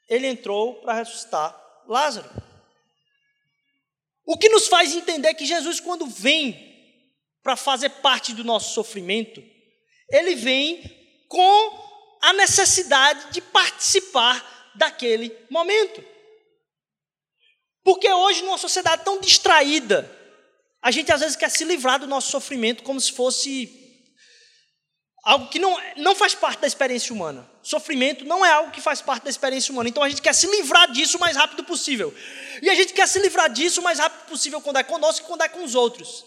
ele 0.09 0.27
entrou 0.27 0.75
para 0.81 0.95
ressuscitar 0.95 1.57
Lázaro. 1.87 2.29
O 4.27 4.37
que 4.37 4.49
nos 4.49 4.67
faz 4.67 4.93
entender 4.93 5.35
que 5.35 5.47
Jesus, 5.47 5.79
quando 5.79 6.07
vem 6.07 6.73
para 7.45 7.55
fazer 7.55 7.91
parte 7.91 8.35
do 8.35 8.43
nosso 8.43 8.75
sofrimento, 8.75 9.41
ele 10.11 10.35
vem 10.35 10.83
com 11.29 12.19
a 12.23 12.33
necessidade 12.33 13.31
de 13.31 13.41
participar 13.41 14.73
daquele 14.75 15.33
momento. 15.49 16.11
Porque 17.85 18.11
hoje, 18.11 18.43
numa 18.43 18.59
sociedade 18.59 19.05
tão 19.05 19.21
distraída, 19.21 20.11
a 20.81 20.91
gente 20.91 21.13
às 21.13 21.21
vezes 21.21 21.37
quer 21.37 21.51
se 21.51 21.65
livrar 21.65 21.99
do 21.99 22.07
nosso 22.07 22.31
sofrimento 22.31 22.83
como 22.83 23.01
se 23.01 23.13
fosse 23.13 23.81
algo 25.25 25.49
que 25.49 25.59
não, 25.59 25.81
não 25.97 26.15
faz 26.15 26.35
parte 26.35 26.61
da 26.61 26.67
experiência 26.67 27.15
humana. 27.15 27.49
Sofrimento 27.63 28.25
não 28.25 28.45
é 28.45 28.51
algo 28.51 28.73
que 28.73 28.81
faz 28.81 29.01
parte 29.01 29.25
da 29.25 29.31
experiência 29.31 29.73
humana. 29.73 29.89
Então 29.89 30.03
a 30.03 30.09
gente 30.09 30.21
quer 30.21 30.35
se 30.35 30.47
livrar 30.49 30.91
disso 30.91 31.17
o 31.17 31.21
mais 31.21 31.37
rápido 31.37 31.63
possível. 31.65 32.13
E 32.61 32.69
a 32.69 32.75
gente 32.75 32.93
quer 32.93 33.07
se 33.07 33.21
livrar 33.21 33.49
disso 33.51 33.81
o 33.81 33.85
mais 33.85 33.99
rápido 33.99 34.29
possível 34.29 34.61
quando 34.61 34.79
é 34.79 34.83
conosco 34.83 35.25
e 35.25 35.29
quando 35.29 35.43
é 35.43 35.49
com 35.49 35.63
os 35.63 35.75
outros. 35.75 36.25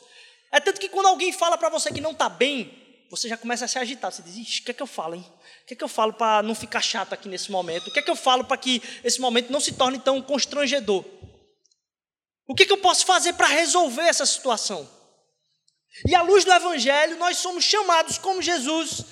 É 0.51 0.59
tanto 0.59 0.79
que 0.79 0.87
quando 0.87 1.07
alguém 1.07 1.33
fala 1.33 1.57
para 1.57 1.67
você 1.69 1.91
que 1.91 1.99
não 1.99 2.11
está 2.11 2.29
bem, 2.29 2.81
você 3.09 3.27
já 3.27 3.35
começa 3.35 3.65
a 3.65 3.67
se 3.67 3.77
agitar. 3.77 4.11
Você 4.11 4.21
diz: 4.21 4.37
Ixi, 4.37 4.61
o 4.61 4.63
que 4.65 4.71
é 4.71 4.73
que 4.73 4.83
eu 4.83 4.87
falo, 4.87 5.15
hein? 5.15 5.25
O 5.63 5.67
que 5.67 5.73
é 5.73 5.77
que 5.77 5.83
eu 5.83 5.89
falo 5.89 6.13
para 6.13 6.41
não 6.41 6.55
ficar 6.55 6.81
chato 6.81 7.11
aqui 7.11 7.27
nesse 7.27 7.51
momento? 7.51 7.87
O 7.89 7.91
que 7.91 7.99
é 7.99 8.01
que 8.01 8.11
eu 8.11 8.15
falo 8.15 8.45
para 8.45 8.55
que 8.55 8.81
esse 9.03 9.19
momento 9.19 9.51
não 9.51 9.59
se 9.59 9.73
torne 9.73 9.99
tão 9.99 10.21
constrangedor? 10.21 11.03
O 12.47 12.53
que 12.53 12.65
que 12.65 12.73
eu 12.73 12.77
posso 12.77 13.05
fazer 13.05 13.33
para 13.33 13.47
resolver 13.47 14.03
essa 14.03 14.25
situação? 14.25 14.89
E 16.07 16.13
à 16.13 16.21
luz 16.21 16.43
do 16.43 16.51
Evangelho, 16.51 17.17
nós 17.17 17.37
somos 17.37 17.63
chamados 17.63 18.17
como 18.17 18.41
Jesus, 18.41 19.05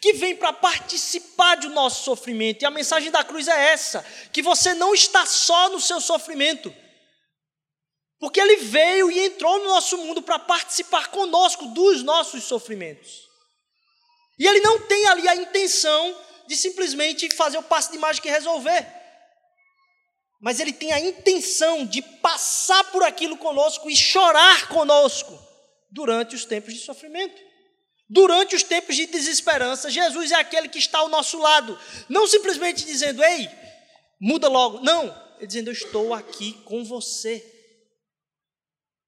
que 0.00 0.14
vem 0.14 0.34
para 0.34 0.52
participar 0.52 1.56
do 1.56 1.68
nosso 1.68 2.02
sofrimento. 2.02 2.62
E 2.62 2.66
a 2.66 2.70
mensagem 2.70 3.10
da 3.10 3.22
cruz 3.22 3.46
é 3.46 3.72
essa: 3.72 4.04
que 4.32 4.40
você 4.40 4.72
não 4.72 4.94
está 4.94 5.26
só 5.26 5.68
no 5.68 5.80
seu 5.80 6.00
sofrimento, 6.00 6.74
porque 8.18 8.40
Ele 8.40 8.56
veio 8.56 9.10
e 9.10 9.26
entrou 9.26 9.58
no 9.58 9.66
nosso 9.66 9.98
mundo 9.98 10.22
para 10.22 10.38
participar 10.38 11.08
conosco 11.08 11.66
dos 11.66 12.02
nossos 12.02 12.44
sofrimentos. 12.44 13.28
E 14.38 14.46
Ele 14.46 14.60
não 14.60 14.80
tem 14.80 15.06
ali 15.08 15.28
a 15.28 15.36
intenção 15.36 16.16
de 16.48 16.56
simplesmente 16.56 17.28
fazer 17.34 17.58
o 17.58 17.62
passo 17.62 17.92
de 17.92 17.98
mágica 17.98 18.26
e 18.26 18.30
resolver. 18.30 18.99
Mas 20.40 20.58
Ele 20.58 20.72
tem 20.72 20.92
a 20.92 20.98
intenção 20.98 21.84
de 21.84 22.00
passar 22.00 22.84
por 22.90 23.02
aquilo 23.02 23.36
conosco 23.36 23.90
e 23.90 23.96
chorar 23.96 24.68
conosco 24.68 25.38
durante 25.90 26.34
os 26.34 26.44
tempos 26.44 26.72
de 26.72 26.80
sofrimento. 26.80 27.40
Durante 28.08 28.56
os 28.56 28.62
tempos 28.62 28.96
de 28.96 29.06
desesperança, 29.06 29.90
Jesus 29.90 30.32
é 30.32 30.36
aquele 30.36 30.68
que 30.68 30.78
está 30.78 30.98
ao 30.98 31.08
nosso 31.08 31.38
lado, 31.38 31.78
não 32.08 32.26
simplesmente 32.26 32.84
dizendo, 32.84 33.22
ei, 33.22 33.48
muda 34.20 34.48
logo. 34.48 34.80
Não, 34.80 35.04
ele 35.38 35.46
dizendo, 35.46 35.68
eu 35.68 35.72
estou 35.72 36.12
aqui 36.12 36.54
com 36.64 36.84
você. 36.84 37.46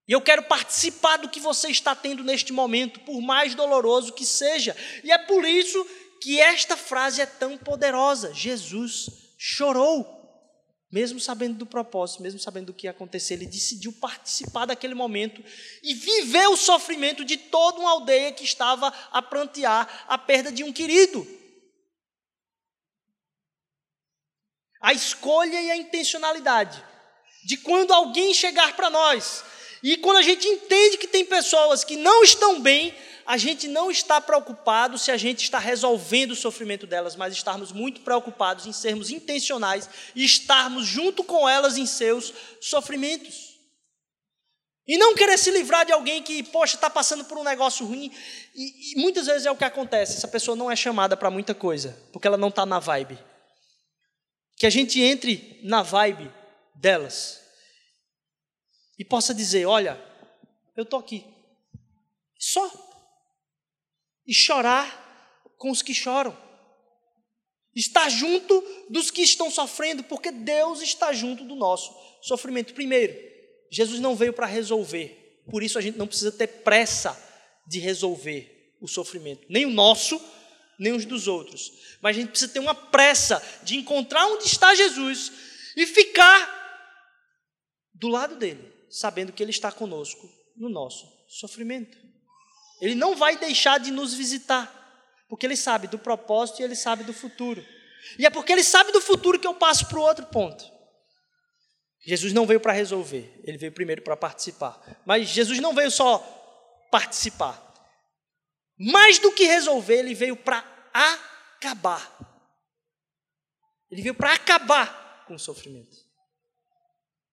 E 0.07 0.13
eu 0.13 0.21
quero 0.21 0.43
participar 0.45 1.17
do 1.17 1.29
que 1.29 1.41
você 1.41 1.69
está 1.69 1.95
tendo 1.95 2.23
neste 2.23 2.53
momento, 2.53 3.01
por 3.01 3.21
mais 3.21 3.55
doloroso 3.55 4.13
que 4.13 4.27
seja. 4.27 4.77
E 5.03 5.11
é 5.11 5.19
por 5.19 5.45
isso 5.45 5.85
que 6.21 6.41
esta 6.41 6.77
frase 6.77 7.21
é 7.21 7.27
tão 7.27 7.57
poderosa. 7.59 8.33
Jesus 8.35 9.07
chorou. 9.39 10.22
Mesmo 10.93 11.19
sabendo 11.19 11.57
do 11.57 11.65
propósito, 11.65 12.23
mesmo 12.23 12.39
sabendo 12.39 12.67
do 12.67 12.75
que 12.75 12.87
ia 12.87 12.91
acontecer, 12.91 13.35
ele 13.35 13.47
decidiu 13.47 13.95
participar 13.95 14.67
daquele 14.67 14.95
momento 14.95 15.43
e 15.83 15.95
viver 15.95 16.47
o 16.49 16.57
sofrimento 16.57 17.25
de 17.25 17.39
toda 17.39 17.81
uma 17.81 17.93
aldeia 17.93 18.31
que 18.31 18.45
estava 18.45 18.89
a 19.11 19.23
prantear 19.23 20.05
a 20.07 20.19
perda 20.19 20.53
de 20.53 20.63
um 20.63 20.71
querido. 20.71 21.27
A 24.83 24.93
escolha 24.93 25.63
e 25.63 25.71
a 25.71 25.77
intencionalidade 25.77 26.85
de 27.47 27.57
quando 27.57 27.93
alguém 27.93 28.35
chegar 28.35 28.77
para 28.77 28.91
nós, 28.91 29.43
e 29.83 29.97
quando 29.97 30.19
a 30.19 30.23
gente 30.23 30.47
entende 30.47 30.99
que 30.99 31.09
tem 31.09 31.25
pessoas 31.25 31.83
que 31.83 31.97
não 31.97 32.23
estão 32.23 32.61
bem, 32.61 32.95
a 33.27 33.37
gente 33.37 33.69
não 33.69 33.91
está 33.91 34.21
preocupado 34.21 34.99
se 34.99 35.11
a 35.11 35.17
gente 35.17 35.43
está 35.43 35.59
resolvendo 35.59 36.33
o 36.33 36.37
sofrimento 36.37 36.87
delas, 36.87 37.17
mas 37.17 37.33
estarmos 37.33 37.73
muito 37.73 38.01
preocupados 38.01 38.67
em 38.67 38.73
sermos 38.73 39.11
intencionais 39.11 39.89
e 40.15 40.25
estarmos 40.25 40.87
junto 40.87 41.23
com 41.23 41.49
elas 41.49 41.77
em 41.77 41.87
seus 41.87 42.33
sofrimentos. 42.61 43.53
E 44.87 44.99
não 44.99 45.15
querer 45.15 45.39
se 45.39 45.51
livrar 45.51 45.87
de 45.87 45.93
alguém 45.93 46.23
que, 46.23 46.43
poxa, 46.43 46.75
está 46.75 46.91
passando 46.91 47.25
por 47.25 47.39
um 47.39 47.45
negócio 47.45 47.87
ruim. 47.87 48.13
E, 48.55 48.93
e, 48.93 49.01
muitas 49.01 49.27
vezes 49.27 49.47
é 49.47 49.51
o 49.51 49.57
que 49.57 49.65
acontece. 49.65 50.17
Essa 50.17 50.27
pessoa 50.27 50.57
não 50.57 50.71
é 50.71 50.75
chamada 50.75 51.17
para 51.17 51.31
muita 51.31 51.55
coisa, 51.55 51.97
porque 52.13 52.27
ela 52.27 52.37
não 52.37 52.49
está 52.49 52.67
na 52.67 52.81
vibe. 52.81 53.19
Que 54.57 54.67
a 54.67 54.71
gente 54.71 55.01
entre 55.01 55.61
na 55.63 55.83
vibe 55.83 56.31
delas 56.75 57.41
e 58.99 59.05
possa 59.05 59.33
dizer: 59.33 59.67
olha, 59.67 60.01
eu 60.77 60.83
estou 60.83 60.99
aqui. 60.99 61.25
Só. 62.39 62.92
E 64.27 64.35
chorar 64.35 65.03
com 65.59 65.71
os 65.71 65.83
que 65.83 65.95
choram. 65.95 66.37
Estar 67.75 68.09
junto 68.09 68.63
dos 68.91 69.11
que 69.11 69.23
estão 69.23 69.51
sofrendo, 69.51 70.05
porque 70.05 70.31
Deus 70.31 70.83
está 70.83 71.13
junto 71.13 71.45
do 71.45 71.55
nosso 71.55 71.95
sofrimento. 72.21 72.75
Primeiro, 72.75 73.17
Jesus 73.71 74.01
não 74.01 74.15
veio 74.15 74.33
para 74.33 74.47
resolver, 74.47 75.41
por 75.51 75.63
isso 75.63 75.79
a 75.79 75.81
gente 75.81 75.97
não 75.97 76.07
precisa 76.07 76.31
ter 76.31 76.47
pressa 76.47 77.19
de 77.67 77.79
resolver 77.79 78.77
o 78.81 78.87
sofrimento, 78.87 79.47
nem 79.49 79.65
o 79.65 79.71
nosso, 79.71 80.21
nem 80.79 80.93
os 80.93 81.07
dos 81.07 81.29
outros. 81.29 81.73
Mas 82.03 82.17
a 82.17 82.21
gente 82.21 82.31
precisa 82.31 82.53
ter 82.53 82.59
uma 82.59 82.75
pressa 82.75 83.43
de 83.63 83.77
encontrar 83.77 84.27
onde 84.27 84.45
está 84.45 84.75
Jesus 84.75 85.33
e 85.77 85.87
ficar 85.87 86.61
do 87.95 88.09
lado 88.09 88.37
dele, 88.37 88.71
sabendo 88.91 89.33
que 89.33 89.43
ele 89.43 89.53
está 89.53 89.73
conosco 89.73 90.29
no 90.57 90.69
nosso 90.69 91.07
sofrimento. 91.29 91.97
Ele 92.83 92.97
não 92.97 93.15
vai 93.15 93.37
deixar 93.37 93.79
de 93.79 93.93
nos 93.93 94.13
visitar, 94.13 94.69
porque 95.29 95.47
ele 95.47 95.57
sabe 95.57 95.87
do 95.87 96.01
propósito 96.01 96.61
e 96.61 96.65
ele 96.65 96.75
sabe 96.75 97.05
do 97.05 97.13
futuro. 97.13 97.65
E 98.19 98.27
é 98.27 98.31
porque 98.31 98.51
ele 98.51 98.65
sabe 98.65 98.91
do 98.91 99.01
futuro 99.01 99.39
que 99.39 99.47
eu 99.47 99.55
passo 99.55 99.87
para 99.87 100.01
o 100.01 100.03
outro 100.03 100.27
ponto. 100.27 100.65
Jesus 102.05 102.33
não 102.33 102.45
veio 102.45 102.59
para 102.59 102.73
resolver, 102.73 103.41
ele 103.45 103.57
veio 103.57 103.71
primeiro 103.71 104.03
para 104.03 104.17
participar. 104.17 105.01
Mas 105.07 105.29
Jesus 105.29 105.61
não 105.61 105.73
veio 105.73 105.93
só 105.93 106.19
participar. 106.91 107.57
Mais 108.77 109.21
do 109.21 109.31
que 109.31 109.45
resolver, 109.45 110.01
ele 110.01 110.13
veio 110.13 110.35
para 110.35 110.65
acabar. 110.93 112.19
Ele 113.93 114.03
veio 114.03 114.15
para 114.17 114.33
acabar 114.33 115.25
com 115.29 115.35
o 115.35 115.39
sofrimento. 115.39 115.97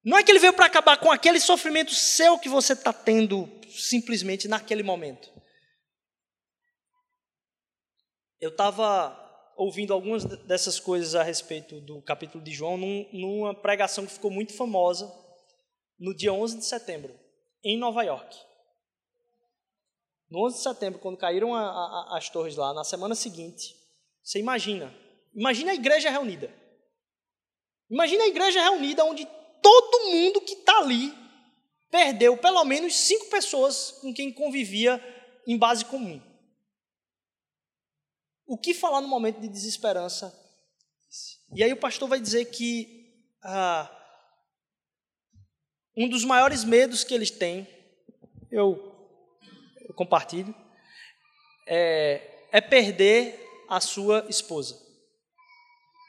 Não 0.06 0.16
é 0.16 0.24
que 0.24 0.32
ele 0.32 0.38
veio 0.38 0.54
para 0.54 0.68
acabar 0.68 0.98
com 0.98 1.12
aquele 1.12 1.40
sofrimento 1.40 1.92
seu 1.92 2.38
que 2.38 2.48
você 2.48 2.74
está 2.74 2.94
tendo 2.94 3.50
simplesmente 3.68 4.48
naquele 4.48 4.84
momento. 4.84 5.39
Eu 8.40 8.52
estava 8.52 9.18
ouvindo 9.58 9.94
algumas 9.94 10.24
dessas 10.24 10.80
coisas 10.80 11.14
a 11.16 11.24
respeito 11.24 11.82
do 11.82 12.02
capítulo 12.02 12.42
de 12.42 12.52
João 12.52 12.78
num, 12.78 13.06
numa 13.12 13.54
pregação 13.54 14.06
que 14.06 14.14
ficou 14.14 14.32
muito 14.32 14.54
famosa 14.54 15.14
no 16.00 16.16
dia 16.16 16.32
11 16.32 16.60
de 16.60 16.66
setembro, 16.66 17.14
em 17.62 17.78
Nova 17.78 18.02
York. 18.04 18.38
No 20.30 20.46
11 20.46 20.56
de 20.56 20.64
setembro, 20.64 21.00
quando 21.00 21.18
caíram 21.18 21.54
a, 21.54 21.62
a, 21.62 22.18
as 22.18 22.30
torres 22.30 22.56
lá, 22.56 22.74
na 22.74 22.86
semana 22.86 23.14
seguinte, 23.16 23.76
você 24.24 24.40
imagina, 24.40 24.96
imagina 25.36 25.72
a 25.72 25.76
igreja 25.76 26.10
reunida. 26.10 26.54
Imagina 27.90 28.24
a 28.24 28.28
igreja 28.28 28.62
reunida 28.62 29.04
onde 29.04 29.28
todo 29.62 30.12
mundo 30.12 30.40
que 30.40 30.54
está 30.54 30.78
ali 30.78 31.14
perdeu 31.92 32.38
pelo 32.38 32.64
menos 32.64 32.96
cinco 32.96 33.26
pessoas 33.30 33.98
com 34.00 34.14
quem 34.14 34.32
convivia 34.32 35.04
em 35.46 35.58
base 35.58 35.84
comum. 35.84 36.29
O 38.50 38.58
que 38.58 38.74
falar 38.74 39.00
no 39.00 39.08
momento 39.08 39.40
de 39.40 39.48
desesperança? 39.48 40.36
E 41.54 41.64
aí 41.64 41.72
o 41.72 41.78
pastor 41.78 42.10
vai 42.10 42.20
dizer 42.20 42.46
que 42.46 43.14
ah, 43.44 43.88
um 45.96 46.10
dos 46.10 46.26
maiores 46.26 46.64
medos 46.64 47.04
que 47.04 47.14
eles 47.14 47.30
têm, 47.30 47.68
eu, 48.52 48.74
eu 49.88 49.94
compartilho, 49.94 50.56
é, 51.68 52.48
é 52.52 52.60
perder 52.60 53.40
a 53.70 53.80
sua 53.80 54.26
esposa. 54.28 54.82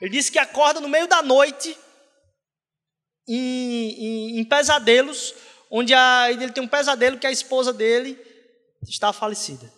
Ele 0.00 0.12
disse 0.12 0.32
que 0.32 0.38
acorda 0.38 0.80
no 0.80 0.88
meio 0.88 1.06
da 1.06 1.20
noite 1.20 1.76
em, 3.28 3.90
em, 3.90 4.40
em 4.40 4.44
pesadelos, 4.46 5.34
onde 5.70 5.92
a, 5.92 6.32
ele 6.32 6.50
tem 6.52 6.64
um 6.64 6.68
pesadelo 6.68 7.18
que 7.18 7.26
a 7.26 7.30
esposa 7.30 7.70
dele 7.70 8.18
está 8.88 9.12
falecida. 9.12 9.70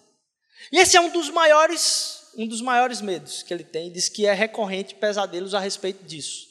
E 0.70 0.78
esse 0.78 0.96
é 0.96 1.00
um 1.00 1.10
dos 1.10 1.28
maiores 1.28 2.21
um 2.36 2.46
dos 2.46 2.60
maiores 2.60 3.00
medos 3.00 3.42
que 3.42 3.52
ele 3.52 3.64
tem, 3.64 3.92
diz 3.92 4.08
que 4.08 4.26
é 4.26 4.32
recorrente 4.32 4.94
pesadelos 4.94 5.54
a 5.54 5.60
respeito 5.60 6.04
disso. 6.04 6.46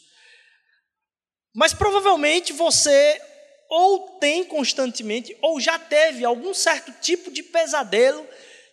Mas 1.53 1.73
provavelmente 1.73 2.53
você 2.53 3.19
ou 3.69 4.19
tem 4.19 4.43
constantemente, 4.43 5.37
ou 5.41 5.57
já 5.57 5.79
teve 5.79 6.25
algum 6.25 6.53
certo 6.53 6.91
tipo 7.01 7.31
de 7.31 7.41
pesadelo 7.41 8.27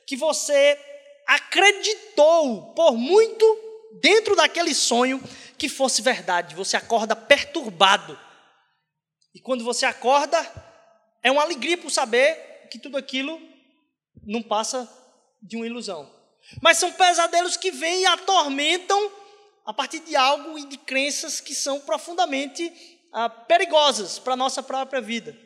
que 0.05 0.17
você 0.17 0.77
acreditou 1.25 2.75
por 2.75 2.97
muito 2.97 3.45
dentro 4.01 4.35
daquele 4.35 4.75
sonho 4.75 5.23
que 5.57 5.69
fosse 5.69 6.03
verdade. 6.03 6.57
Você 6.57 6.77
acorda 6.77 7.15
perturbado. 7.15 8.19
E 9.33 9.41
quando 9.41 9.63
você 9.63 9.87
acorda, 9.87 10.37
é 11.23 11.31
uma 11.31 11.43
alegria 11.43 11.79
por 11.79 11.91
saber 11.91 12.67
que 12.69 12.79
tudo 12.79 12.97
aquilo 12.97 13.41
não 14.27 14.43
passa 14.43 14.91
de 15.41 15.57
uma 15.57 15.67
ilusão. 15.67 16.18
Mas 16.63 16.79
são 16.79 16.93
pesadelos 16.93 17.57
que 17.57 17.71
vêm 17.71 18.03
e 18.03 18.07
atormentam 18.07 19.13
a 19.65 19.73
partir 19.73 20.01
de 20.01 20.17
algo 20.17 20.59
e 20.59 20.65
de 20.67 20.79
crenças 20.79 21.41
que 21.41 21.55
são 21.55 21.81
profundamente 21.81 22.73
ah, 23.13 23.29
perigosas 23.29 24.19
para 24.19 24.33
a 24.33 24.37
nossa 24.37 24.63
própria 24.63 25.01
vida. 25.01 25.37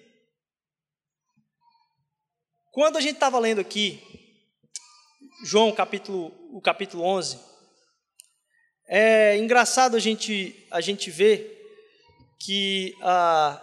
Quando 2.70 2.96
a 2.96 3.00
gente 3.00 3.14
estava 3.14 3.38
lendo 3.38 3.60
aqui, 3.60 4.00
João 5.44 5.72
capítulo, 5.72 6.32
o 6.56 6.60
capítulo 6.60 7.02
11, 7.04 7.38
é 8.86 9.36
engraçado 9.38 9.96
a 9.96 9.98
gente, 9.98 10.66
a 10.70 10.80
gente 10.80 11.10
ver 11.10 11.58
que, 12.38 12.94
ah, 13.02 13.60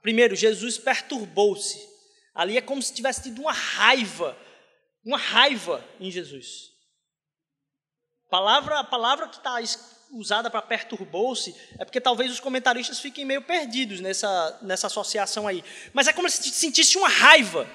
primeiro, 0.00 0.34
Jesus 0.34 0.78
perturbou-se. 0.78 1.86
Ali 2.34 2.56
é 2.56 2.60
como 2.62 2.82
se 2.82 2.94
tivesse 2.94 3.24
tido 3.24 3.42
uma 3.42 3.52
raiva, 3.52 4.36
uma 5.04 5.18
raiva 5.18 5.84
em 6.00 6.10
Jesus. 6.10 6.77
Palavra, 8.30 8.80
a 8.80 8.84
palavra 8.84 9.28
que 9.28 9.36
está 9.36 9.56
usada 10.10 10.50
para 10.50 10.62
perturbou-se 10.62 11.54
é 11.78 11.84
porque 11.84 12.00
talvez 12.00 12.30
os 12.30 12.40
comentaristas 12.40 12.98
fiquem 12.98 13.24
meio 13.24 13.42
perdidos 13.42 14.00
nessa, 14.00 14.58
nessa 14.62 14.86
associação 14.86 15.46
aí. 15.46 15.64
Mas 15.92 16.08
é 16.08 16.12
como 16.12 16.28
se 16.28 16.50
sentisse 16.50 16.96
uma 16.96 17.08
raiva 17.08 17.68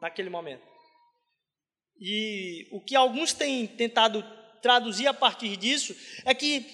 naquele 0.00 0.30
momento. 0.30 0.62
E 2.00 2.68
o 2.72 2.80
que 2.80 2.96
alguns 2.96 3.32
têm 3.32 3.66
tentado 3.66 4.24
traduzir 4.62 5.06
a 5.06 5.14
partir 5.14 5.56
disso 5.56 5.94
é 6.24 6.34
que 6.34 6.66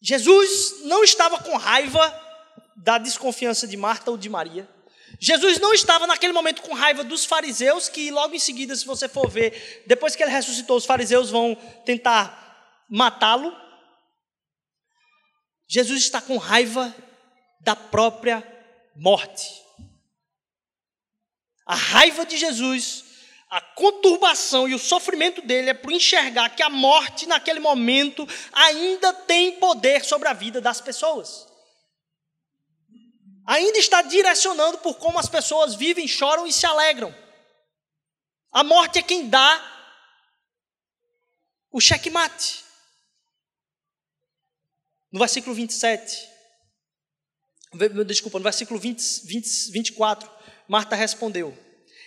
Jesus 0.00 0.82
não 0.84 1.02
estava 1.02 1.42
com 1.42 1.56
raiva 1.56 2.22
da 2.76 2.98
desconfiança 2.98 3.66
de 3.66 3.76
Marta 3.76 4.10
ou 4.10 4.18
de 4.18 4.28
Maria. 4.28 4.68
Jesus 5.20 5.58
não 5.58 5.72
estava 5.72 6.06
naquele 6.06 6.32
momento 6.32 6.62
com 6.62 6.74
raiva 6.74 7.04
dos 7.04 7.24
fariseus, 7.24 7.88
que 7.88 8.10
logo 8.10 8.34
em 8.34 8.38
seguida, 8.38 8.74
se 8.74 8.84
você 8.84 9.08
for 9.08 9.28
ver, 9.28 9.84
depois 9.86 10.16
que 10.16 10.22
ele 10.22 10.32
ressuscitou, 10.32 10.76
os 10.76 10.86
fariseus 10.86 11.30
vão 11.30 11.54
tentar 11.84 12.84
matá-lo. 12.88 13.54
Jesus 15.68 16.02
está 16.02 16.20
com 16.20 16.36
raiva 16.36 16.94
da 17.60 17.74
própria 17.74 18.46
morte. 18.94 19.62
A 21.66 21.74
raiva 21.74 22.26
de 22.26 22.36
Jesus, 22.36 23.04
a 23.48 23.60
conturbação 23.60 24.68
e 24.68 24.74
o 24.74 24.78
sofrimento 24.78 25.40
dele 25.40 25.70
é 25.70 25.74
por 25.74 25.92
enxergar 25.92 26.50
que 26.50 26.62
a 26.62 26.68
morte, 26.68 27.26
naquele 27.26 27.60
momento, 27.60 28.28
ainda 28.52 29.12
tem 29.12 29.52
poder 29.52 30.04
sobre 30.04 30.28
a 30.28 30.34
vida 30.34 30.60
das 30.60 30.80
pessoas 30.80 31.53
ainda 33.46 33.78
está 33.78 34.02
direcionando 34.02 34.78
por 34.78 34.96
como 34.96 35.18
as 35.18 35.28
pessoas 35.28 35.74
vivem, 35.74 36.08
choram 36.08 36.46
e 36.46 36.52
se 36.52 36.66
alegram. 36.66 37.14
A 38.52 38.62
morte 38.62 38.98
é 38.98 39.02
quem 39.02 39.28
dá 39.28 39.72
o 41.70 41.80
checkmate. 41.80 42.64
No 45.12 45.18
versículo 45.18 45.54
27, 45.54 46.28
desculpa, 48.06 48.38
no 48.38 48.44
versículo 48.44 48.80
20, 48.80 49.26
20, 49.26 49.70
24, 49.72 50.30
Marta 50.68 50.96
respondeu: 50.96 51.56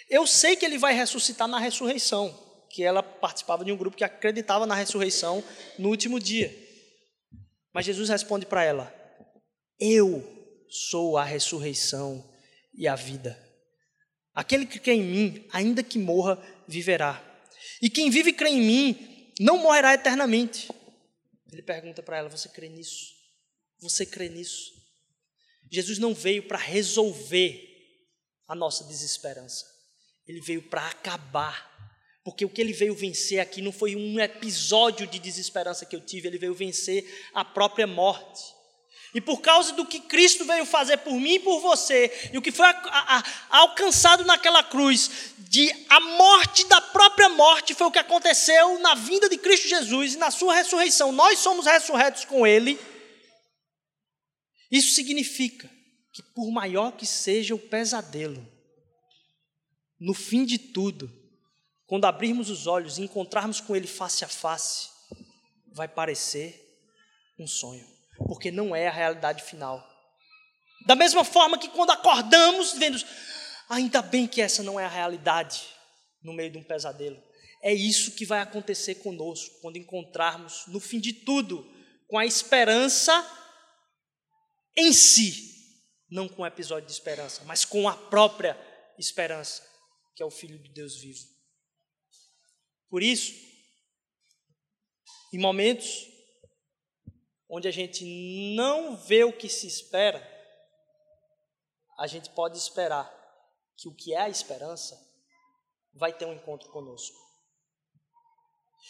Eu 0.09 0.25
sei 0.25 0.55
que 0.55 0.65
ele 0.65 0.77
vai 0.77 0.93
ressuscitar 0.93 1.47
na 1.47 1.59
ressurreição, 1.59 2.37
que 2.69 2.83
ela 2.83 3.01
participava 3.01 3.63
de 3.63 3.71
um 3.71 3.77
grupo 3.77 3.95
que 3.95 4.03
acreditava 4.03 4.65
na 4.65 4.75
ressurreição 4.75 5.43
no 5.77 5.89
último 5.89 6.19
dia. 6.19 6.53
Mas 7.73 7.85
Jesus 7.85 8.09
responde 8.09 8.45
para 8.45 8.63
ela: 8.63 8.93
Eu 9.79 10.36
sou 10.69 11.17
a 11.17 11.23
ressurreição 11.23 12.23
e 12.73 12.87
a 12.87 12.95
vida. 12.95 13.37
Aquele 14.33 14.65
que 14.65 14.79
crê 14.79 14.93
em 14.93 15.03
mim, 15.03 15.47
ainda 15.51 15.81
que 15.81 15.97
morra, 15.97 16.41
viverá. 16.67 17.23
E 17.81 17.89
quem 17.89 18.09
vive 18.09 18.29
e 18.29 18.33
crê 18.33 18.49
em 18.49 18.61
mim, 18.61 19.33
não 19.39 19.57
morrerá 19.57 19.93
eternamente. 19.93 20.69
Ele 21.51 21.61
pergunta 21.61 22.03
para 22.03 22.17
ela: 22.17 22.29
Você 22.29 22.49
crê 22.49 22.69
nisso? 22.69 23.15
Você 23.79 24.05
crê 24.05 24.29
nisso? 24.29 24.73
Jesus 25.71 25.97
não 25.97 26.13
veio 26.13 26.43
para 26.43 26.57
resolver 26.57 27.67
a 28.47 28.55
nossa 28.55 28.83
desesperança. 28.85 29.65
Ele 30.27 30.41
veio 30.41 30.61
para 30.61 30.87
acabar. 30.87 31.75
Porque 32.23 32.43
o 32.43 32.49
que 32.49 32.59
ele 32.59 32.73
veio 32.73 32.93
vencer 32.93 33.39
aqui 33.39 33.61
não 33.61 33.71
foi 33.71 33.95
um 33.95 34.19
episódio 34.19 35.07
de 35.07 35.17
desesperança 35.17 35.85
que 35.85 35.95
eu 35.95 36.01
tive, 36.01 36.27
ele 36.27 36.37
veio 36.37 36.53
vencer 36.53 37.05
a 37.33 37.45
própria 37.45 37.87
morte. 37.87 38.56
E 39.13 39.21
por 39.21 39.41
causa 39.41 39.73
do 39.73 39.85
que 39.85 39.99
Cristo 40.01 40.45
veio 40.45 40.65
fazer 40.65 40.97
por 40.97 41.13
mim 41.13 41.35
e 41.35 41.39
por 41.39 41.59
você, 41.61 42.29
e 42.33 42.37
o 42.37 42.41
que 42.41 42.51
foi 42.51 42.65
a, 42.65 42.69
a, 42.69 43.17
a, 43.19 43.23
alcançado 43.59 44.25
naquela 44.25 44.63
cruz, 44.63 45.33
de 45.37 45.73
a 45.89 45.99
morte 45.99 46.65
da 46.65 46.81
própria 46.81 47.29
morte, 47.29 47.73
foi 47.73 47.87
o 47.87 47.91
que 47.91 47.99
aconteceu 47.99 48.79
na 48.79 48.95
vinda 48.95 49.29
de 49.29 49.37
Cristo 49.37 49.67
Jesus 49.67 50.13
e 50.13 50.17
na 50.17 50.29
sua 50.29 50.55
ressurreição. 50.55 51.11
Nós 51.11 51.39
somos 51.39 51.65
ressurretos 51.65 52.25
com 52.25 52.45
Ele. 52.45 52.77
Isso 54.69 54.93
significa 54.93 55.69
que, 56.13 56.21
por 56.21 56.51
maior 56.51 56.91
que 56.91 57.05
seja 57.05 57.55
o 57.55 57.59
pesadelo, 57.59 58.45
no 59.99 60.13
fim 60.13 60.45
de 60.45 60.57
tudo, 60.57 61.11
quando 61.85 62.05
abrirmos 62.05 62.49
os 62.49 62.67
olhos 62.67 62.97
e 62.97 63.03
encontrarmos 63.03 63.61
com 63.61 63.75
Ele 63.75 63.87
face 63.87 64.25
a 64.25 64.27
face, 64.27 64.89
vai 65.71 65.87
parecer 65.87 66.67
um 67.39 67.47
sonho, 67.47 67.87
porque 68.25 68.51
não 68.51 68.75
é 68.75 68.87
a 68.87 68.91
realidade 68.91 69.43
final. 69.43 69.85
Da 70.85 70.95
mesma 70.95 71.23
forma 71.23 71.57
que 71.57 71.69
quando 71.69 71.91
acordamos, 71.91 72.73
vendo, 72.73 72.97
ainda 73.69 74.01
bem 74.01 74.27
que 74.27 74.41
essa 74.41 74.63
não 74.63 74.79
é 74.79 74.85
a 74.85 74.89
realidade 74.89 75.67
no 76.23 76.33
meio 76.33 76.51
de 76.51 76.57
um 76.57 76.63
pesadelo. 76.63 77.21
É 77.61 77.73
isso 77.73 78.11
que 78.11 78.25
vai 78.25 78.39
acontecer 78.39 78.95
conosco 78.95 79.59
quando 79.61 79.77
encontrarmos, 79.77 80.65
no 80.67 80.79
fim 80.79 80.99
de 80.99 81.13
tudo, 81.13 81.65
com 82.07 82.17
a 82.17 82.25
esperança 82.25 83.25
em 84.75 84.93
si, 84.93 85.53
não 86.09 86.29
com 86.29 86.43
um 86.43 86.45
episódio 86.45 86.85
de 86.85 86.93
esperança, 86.93 87.43
mas 87.45 87.65
com 87.65 87.89
a 87.89 87.95
própria 87.95 88.57
esperança, 88.97 89.63
que 90.15 90.23
é 90.23 90.25
o 90.25 90.31
Filho 90.31 90.57
de 90.57 90.69
Deus 90.69 90.95
vivo. 91.01 91.19
Por 92.89 93.03
isso, 93.03 93.33
em 95.33 95.39
momentos 95.39 96.05
onde 97.49 97.67
a 97.67 97.71
gente 97.71 98.03
não 98.55 98.95
vê 98.95 99.23
o 99.23 99.37
que 99.37 99.49
se 99.49 99.67
espera, 99.67 100.21
a 101.97 102.07
gente 102.07 102.29
pode 102.31 102.57
esperar 102.57 103.11
que 103.75 103.87
o 103.87 103.95
que 103.95 104.13
é 104.13 104.21
a 104.21 104.29
esperança 104.29 104.97
vai 105.93 106.13
ter 106.13 106.25
um 106.25 106.33
encontro 106.33 106.69
conosco. 106.71 107.15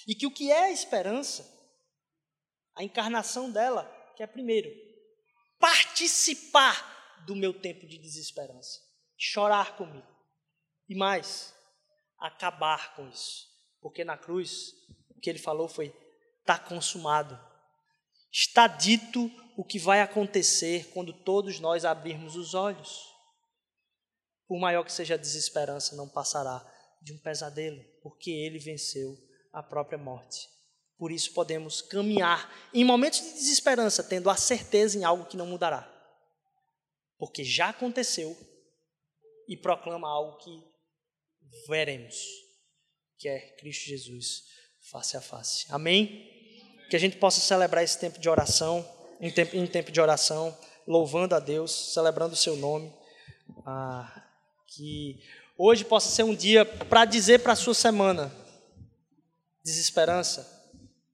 E 0.08 0.15
que 0.15 0.28
o 0.28 0.32
que 0.32 0.52
é 0.52 0.65
a 0.65 0.72
esperança, 0.72 1.46
a 2.76 2.84
encarnação 2.84 3.52
dela, 3.52 3.86
que 4.15 4.24
é 4.24 4.28
primeiro, 4.28 4.70
participar 5.60 7.24
do 7.26 7.36
meu 7.36 7.54
tempo 7.54 7.88
de 7.88 7.98
desesperança, 7.98 8.80
chorar 9.17 9.76
comigo. 9.76 10.08
E 10.88 10.96
mais, 10.96 11.54
acabar 12.20 12.96
com 12.96 13.08
isso. 13.10 13.48
Porque 13.82 14.04
na 14.04 14.17
cruz, 14.17 14.74
o 15.10 15.20
que 15.20 15.30
ele 15.30 15.39
falou 15.39 15.67
foi: 15.67 15.93
está 16.41 16.58
consumado. 16.58 17.46
Está 18.31 18.67
dito 18.67 19.31
o 19.57 19.63
que 19.63 19.79
vai 19.79 20.01
acontecer 20.01 20.89
quando 20.93 21.13
todos 21.13 21.59
nós 21.59 21.85
abrirmos 21.85 22.35
os 22.35 22.53
olhos. 22.53 23.05
Por 24.47 24.59
maior 24.59 24.83
que 24.83 24.91
seja 24.91 25.15
a 25.15 25.17
desesperança, 25.17 25.95
não 25.95 26.07
passará 26.07 26.65
de 27.01 27.13
um 27.13 27.17
pesadelo, 27.19 27.83
porque 28.01 28.31
ele 28.31 28.59
venceu 28.59 29.17
a 29.51 29.61
própria 29.63 29.97
morte. 29.97 30.47
Por 30.97 31.11
isso 31.11 31.33
podemos 31.33 31.81
caminhar 31.81 32.51
em 32.73 32.83
momentos 32.83 33.19
de 33.21 33.33
desesperança, 33.33 34.03
tendo 34.03 34.29
a 34.29 34.35
certeza 34.35 34.97
em 34.97 35.03
algo 35.03 35.25
que 35.25 35.37
não 35.37 35.45
mudará. 35.45 35.93
Porque 37.17 37.43
já 37.43 37.69
aconteceu 37.69 38.35
e 39.47 39.55
proclama 39.57 40.07
algo 40.07 40.37
que 40.37 40.63
veremos 41.67 42.15
que 43.17 43.27
é 43.27 43.39
Cristo 43.57 43.85
Jesus, 43.87 44.43
face 44.91 45.17
a 45.17 45.21
face. 45.21 45.65
Amém? 45.69 46.37
Que 46.89 46.95
a 46.95 47.00
gente 47.00 47.17
possa 47.17 47.39
celebrar 47.39 47.84
esse 47.84 48.00
tempo 48.00 48.19
de 48.19 48.30
oração, 48.30 48.86
em 49.19 49.32
tempo, 49.32 49.56
em 49.56 49.67
tempo 49.67 49.91
de 49.91 50.00
oração, 50.00 50.56
louvando 50.88 51.36
a 51.36 51.39
Deus, 51.39 51.93
celebrando 51.93 52.34
o 52.34 52.38
seu 52.38 52.56
nome. 52.56 52.91
Ah, 53.65 54.23
que 54.67 55.19
hoje 55.58 55.84
possa 55.84 56.10
ser 56.10 56.23
um 56.23 56.36
dia 56.36 56.65
para 56.65 57.06
dizer 57.06 57.39
para 57.39 57.54
a 57.54 57.56
sua 57.56 57.73
semana: 57.73 58.32
desesperança, 59.63 60.47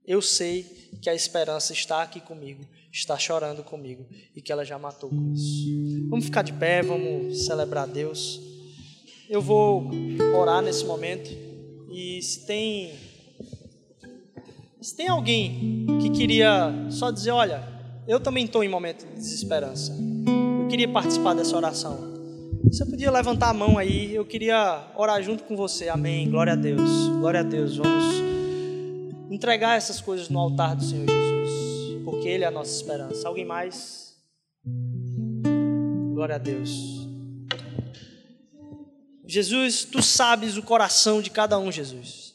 eu 0.06 0.22
sei 0.22 0.64
que 1.02 1.10
a 1.10 1.16
esperança 1.16 1.74
está 1.74 2.02
aqui 2.02 2.20
comigo, 2.20 2.66
está 2.92 3.18
chorando 3.18 3.64
comigo 3.64 4.06
e 4.36 4.42
que 4.42 4.52
ela 4.52 4.66
já 4.66 4.78
matou 4.78 5.10
com 5.10 5.34
isso. 5.34 6.08
Vamos 6.10 6.26
ficar 6.26 6.44
de 6.44 6.54
pé, 6.54 6.82
vamos 6.82 7.46
celebrar 7.46 7.86
a 7.86 7.92
Deus. 7.92 8.40
Eu 9.30 9.42
vou 9.42 9.90
orar 10.36 10.62
nesse 10.62 10.86
momento. 10.86 11.30
E 11.90 12.22
se 12.22 12.46
tem 12.46 13.00
se 14.84 14.96
tem 14.96 15.08
alguém 15.08 15.86
que 16.02 16.10
queria 16.10 16.74
só 16.89 17.10
dizer, 17.10 17.32
olha, 17.32 17.63
eu 18.06 18.19
também 18.19 18.43
estou 18.43 18.63
em 18.63 18.67
momento 18.67 19.06
de 19.06 19.13
desesperança. 19.13 19.93
Eu 20.62 20.67
queria 20.67 20.89
participar 20.89 21.34
dessa 21.34 21.56
oração. 21.56 22.12
Você 22.65 22.86
podia 22.86 23.10
levantar 23.10 23.50
a 23.50 23.54
mão 23.54 23.78
aí, 23.78 24.13
eu 24.13 24.26
queria 24.26 24.86
orar 24.96 25.24
junto 25.24 25.43
com 25.46 25.56
você. 25.56 25.88
Amém. 25.88 26.30
Glória 26.30 26.54
a 26.54 26.56
Deus. 26.56 27.08
Glória 27.19 27.39
a 27.39 27.43
Deus. 27.43 27.78
Vamos 27.78 28.15
entregar 29.32 29.78
essas 29.78 30.02
coisas 30.02 30.28
no 30.28 30.38
altar 30.39 30.76
do 30.76 30.84
Senhor 30.84 31.08
Jesus, 31.08 32.04
porque 32.04 32.28
ele 32.28 32.43
é 32.43 32.48
a 32.48 32.52
nossa 32.52 32.76
esperança. 32.76 33.28
Alguém 33.28 33.46
mais? 33.46 34.17
Glória 36.13 36.36
a 36.36 36.39
Deus. 36.39 37.08
Jesus, 39.26 39.86
tu 39.86 40.02
sabes 40.02 40.58
o 40.58 40.62
coração 40.62 41.22
de 41.22 41.30
cada 41.30 41.58
um, 41.58 41.72
Jesus. 41.72 42.33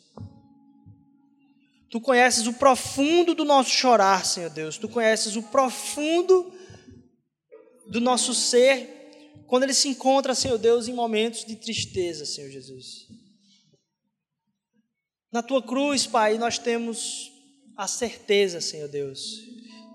Tu 1.91 2.01
conheces 2.01 2.47
o 2.47 2.53
profundo 2.53 3.35
do 3.35 3.45
nosso 3.45 3.71
chorar, 3.71 4.25
Senhor 4.25 4.51
Deus. 4.51 4.77
Tu 4.77 4.89
conheces 4.89 5.37
o 5.37 5.43
profundo 5.43 6.53
do 7.87 8.01
nosso 8.01 8.35
ser 8.35 8.97
quando 9.47 9.63
ele 9.63 9.73
se 9.73 9.89
encontra, 9.89 10.35
Senhor 10.35 10.59
Deus, 10.59 10.89
em 10.89 10.93
momentos 10.93 11.45
de 11.45 11.57
tristeza, 11.57 12.27
Senhor 12.27 12.51
Jesus. 12.51 13.07
Na 15.33 15.43
tua 15.43 15.63
cruz, 15.63 16.07
Pai, 16.07 16.37
nós 16.37 16.59
temos 16.59 17.33
a 17.75 17.89
certeza, 17.89 18.61
Senhor 18.61 18.89
Deus, 18.89 19.41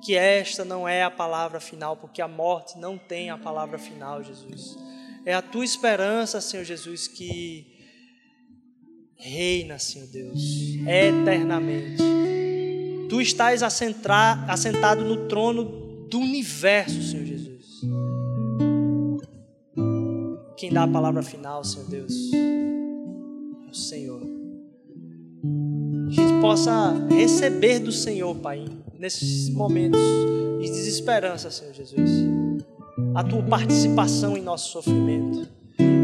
que 0.03 0.15
esta 0.15 0.65
não 0.65 0.87
é 0.87 1.03
a 1.03 1.11
palavra 1.11 1.59
final, 1.59 1.95
porque 1.95 2.21
a 2.21 2.27
morte 2.27 2.79
não 2.79 2.97
tem 2.97 3.29
a 3.29 3.37
palavra 3.37 3.77
final, 3.77 4.23
Jesus. 4.23 4.75
É 5.23 5.33
a 5.35 5.41
tua 5.41 5.63
esperança, 5.63 6.41
Senhor 6.41 6.63
Jesus, 6.63 7.07
que 7.07 7.72
reina, 9.17 9.79
Senhor 9.79 10.07
Deus, 10.07 10.39
eternamente. 10.87 12.03
Tu 13.09 13.21
estás 13.21 13.61
assentado 13.63 15.03
no 15.03 15.27
trono 15.27 15.63
do 16.09 16.19
universo, 16.19 17.01
Senhor 17.01 17.25
Jesus. 17.25 17.81
Quem 20.57 20.71
dá 20.71 20.83
a 20.83 20.87
palavra 20.87 21.21
final, 21.21 21.63
Senhor 21.63 21.87
Deus, 21.89 22.13
é 22.33 23.71
o 23.71 23.73
Senhor. 23.73 24.21
Que 26.11 26.21
a 26.21 26.27
gente 26.27 26.41
possa 26.41 27.07
receber 27.09 27.79
do 27.79 27.91
Senhor, 27.91 28.35
Pai, 28.35 28.65
nesses 28.97 29.49
momentos 29.49 29.99
de 30.61 30.67
desesperança, 30.69 31.51
Senhor 31.51 31.73
Jesus 31.73 32.33
a 33.15 33.23
tua 33.23 33.43
participação 33.43 34.35
em 34.35 34.41
nosso 34.41 34.71
sofrimento 34.71 35.47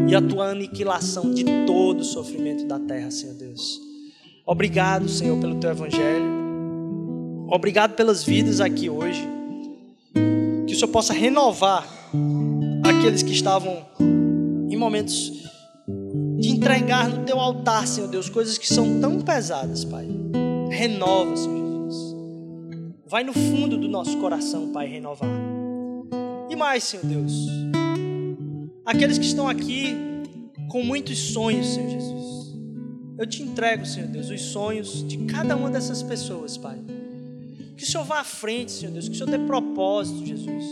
e 0.08 0.14
a 0.14 0.20
tua 0.20 0.50
aniquilação 0.50 1.32
de 1.32 1.44
todo 1.66 2.00
o 2.00 2.04
sofrimento 2.04 2.66
da 2.66 2.78
terra, 2.78 3.10
Senhor 3.10 3.34
Deus. 3.34 3.80
Obrigado, 4.46 5.08
Senhor, 5.08 5.38
pelo 5.38 5.56
teu 5.56 5.70
evangelho. 5.70 7.46
Obrigado 7.48 7.94
pelas 7.94 8.24
vidas 8.24 8.60
aqui 8.60 8.90
hoje. 8.90 9.26
Que 10.66 10.72
o 10.72 10.76
Senhor 10.76 10.88
possa 10.88 11.12
renovar 11.12 11.86
aqueles 12.84 13.22
que 13.22 13.32
estavam 13.32 13.86
em 14.68 14.76
momentos 14.76 15.32
de 16.38 16.48
entregar 16.48 17.08
no 17.08 17.24
teu 17.24 17.38
altar, 17.38 17.86
Senhor 17.86 18.08
Deus, 18.08 18.28
coisas 18.28 18.58
que 18.58 18.66
são 18.66 19.00
tão 19.00 19.20
pesadas, 19.20 19.84
Pai. 19.84 20.06
Renova, 20.70 21.36
Senhor 21.36 21.86
Jesus. 21.86 22.16
Vai 23.06 23.24
no 23.24 23.32
fundo 23.32 23.76
do 23.76 23.88
nosso 23.88 24.16
coração, 24.18 24.72
Pai, 24.72 24.86
renovar 24.86 25.28
mais, 26.60 26.84
Senhor 26.84 27.06
Deus. 27.06 27.69
Aqueles 28.90 29.18
que 29.18 29.24
estão 29.24 29.48
aqui 29.48 29.94
com 30.68 30.82
muitos 30.82 31.18
sonhos, 31.18 31.66
Senhor 31.66 31.90
Jesus. 31.90 32.54
Eu 33.16 33.26
te 33.26 33.42
entrego, 33.42 33.86
Senhor 33.86 34.08
Deus, 34.08 34.30
os 34.30 34.40
sonhos 34.40 35.06
de 35.06 35.18
cada 35.26 35.56
uma 35.56 35.70
dessas 35.70 36.02
pessoas, 36.02 36.58
Pai. 36.58 36.78
Que 37.76 37.84
o 37.84 37.86
Senhor 37.86 38.04
vá 38.04 38.20
à 38.20 38.24
frente, 38.24 38.72
Senhor 38.72 38.92
Deus. 38.92 39.08
Que 39.08 39.14
o 39.14 39.18
Senhor 39.18 39.30
dê 39.30 39.38
propósito, 39.38 40.26
Jesus. 40.26 40.64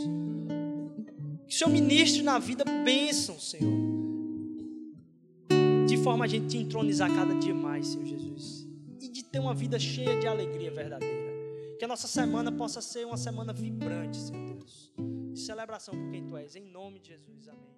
Que 1.47 1.55
o 1.55 1.59
Senhor 1.59 1.71
ministre 1.71 2.23
na 2.23 2.39
vida 2.39 2.65
bênção, 2.85 3.39
Senhor. 3.39 3.89
forma 6.09 6.25
a 6.25 6.29
gente 6.29 6.47
te 6.47 6.57
entronizar 6.57 7.15
cada 7.15 7.35
dia 7.35 7.55
mais, 7.55 7.89
Senhor 7.89 8.07
Jesus. 8.07 8.67
E 8.99 9.09
de 9.09 9.23
ter 9.23 9.39
uma 9.39 9.55
vida 9.55 9.79
cheia 9.79 10.19
de 10.19 10.27
alegria 10.27 10.71
verdadeira. 10.71 11.77
Que 11.79 11.85
a 11.85 11.89
nossa 11.89 12.09
semana 12.09 12.51
possa 12.51 12.81
ser 12.81 13.05
uma 13.05 13.19
semana 13.19 13.53
vibrante, 13.53 14.17
Senhor 14.17 14.55
Deus. 14.55 14.91
De 15.33 15.39
celebração 15.39 15.95
por 15.95 16.11
quem 16.11 16.25
Tu 16.25 16.37
és. 16.39 16.57
Em 16.57 16.65
nome 16.65 16.99
de 16.99 17.09
Jesus. 17.09 17.47
Amém. 17.49 17.78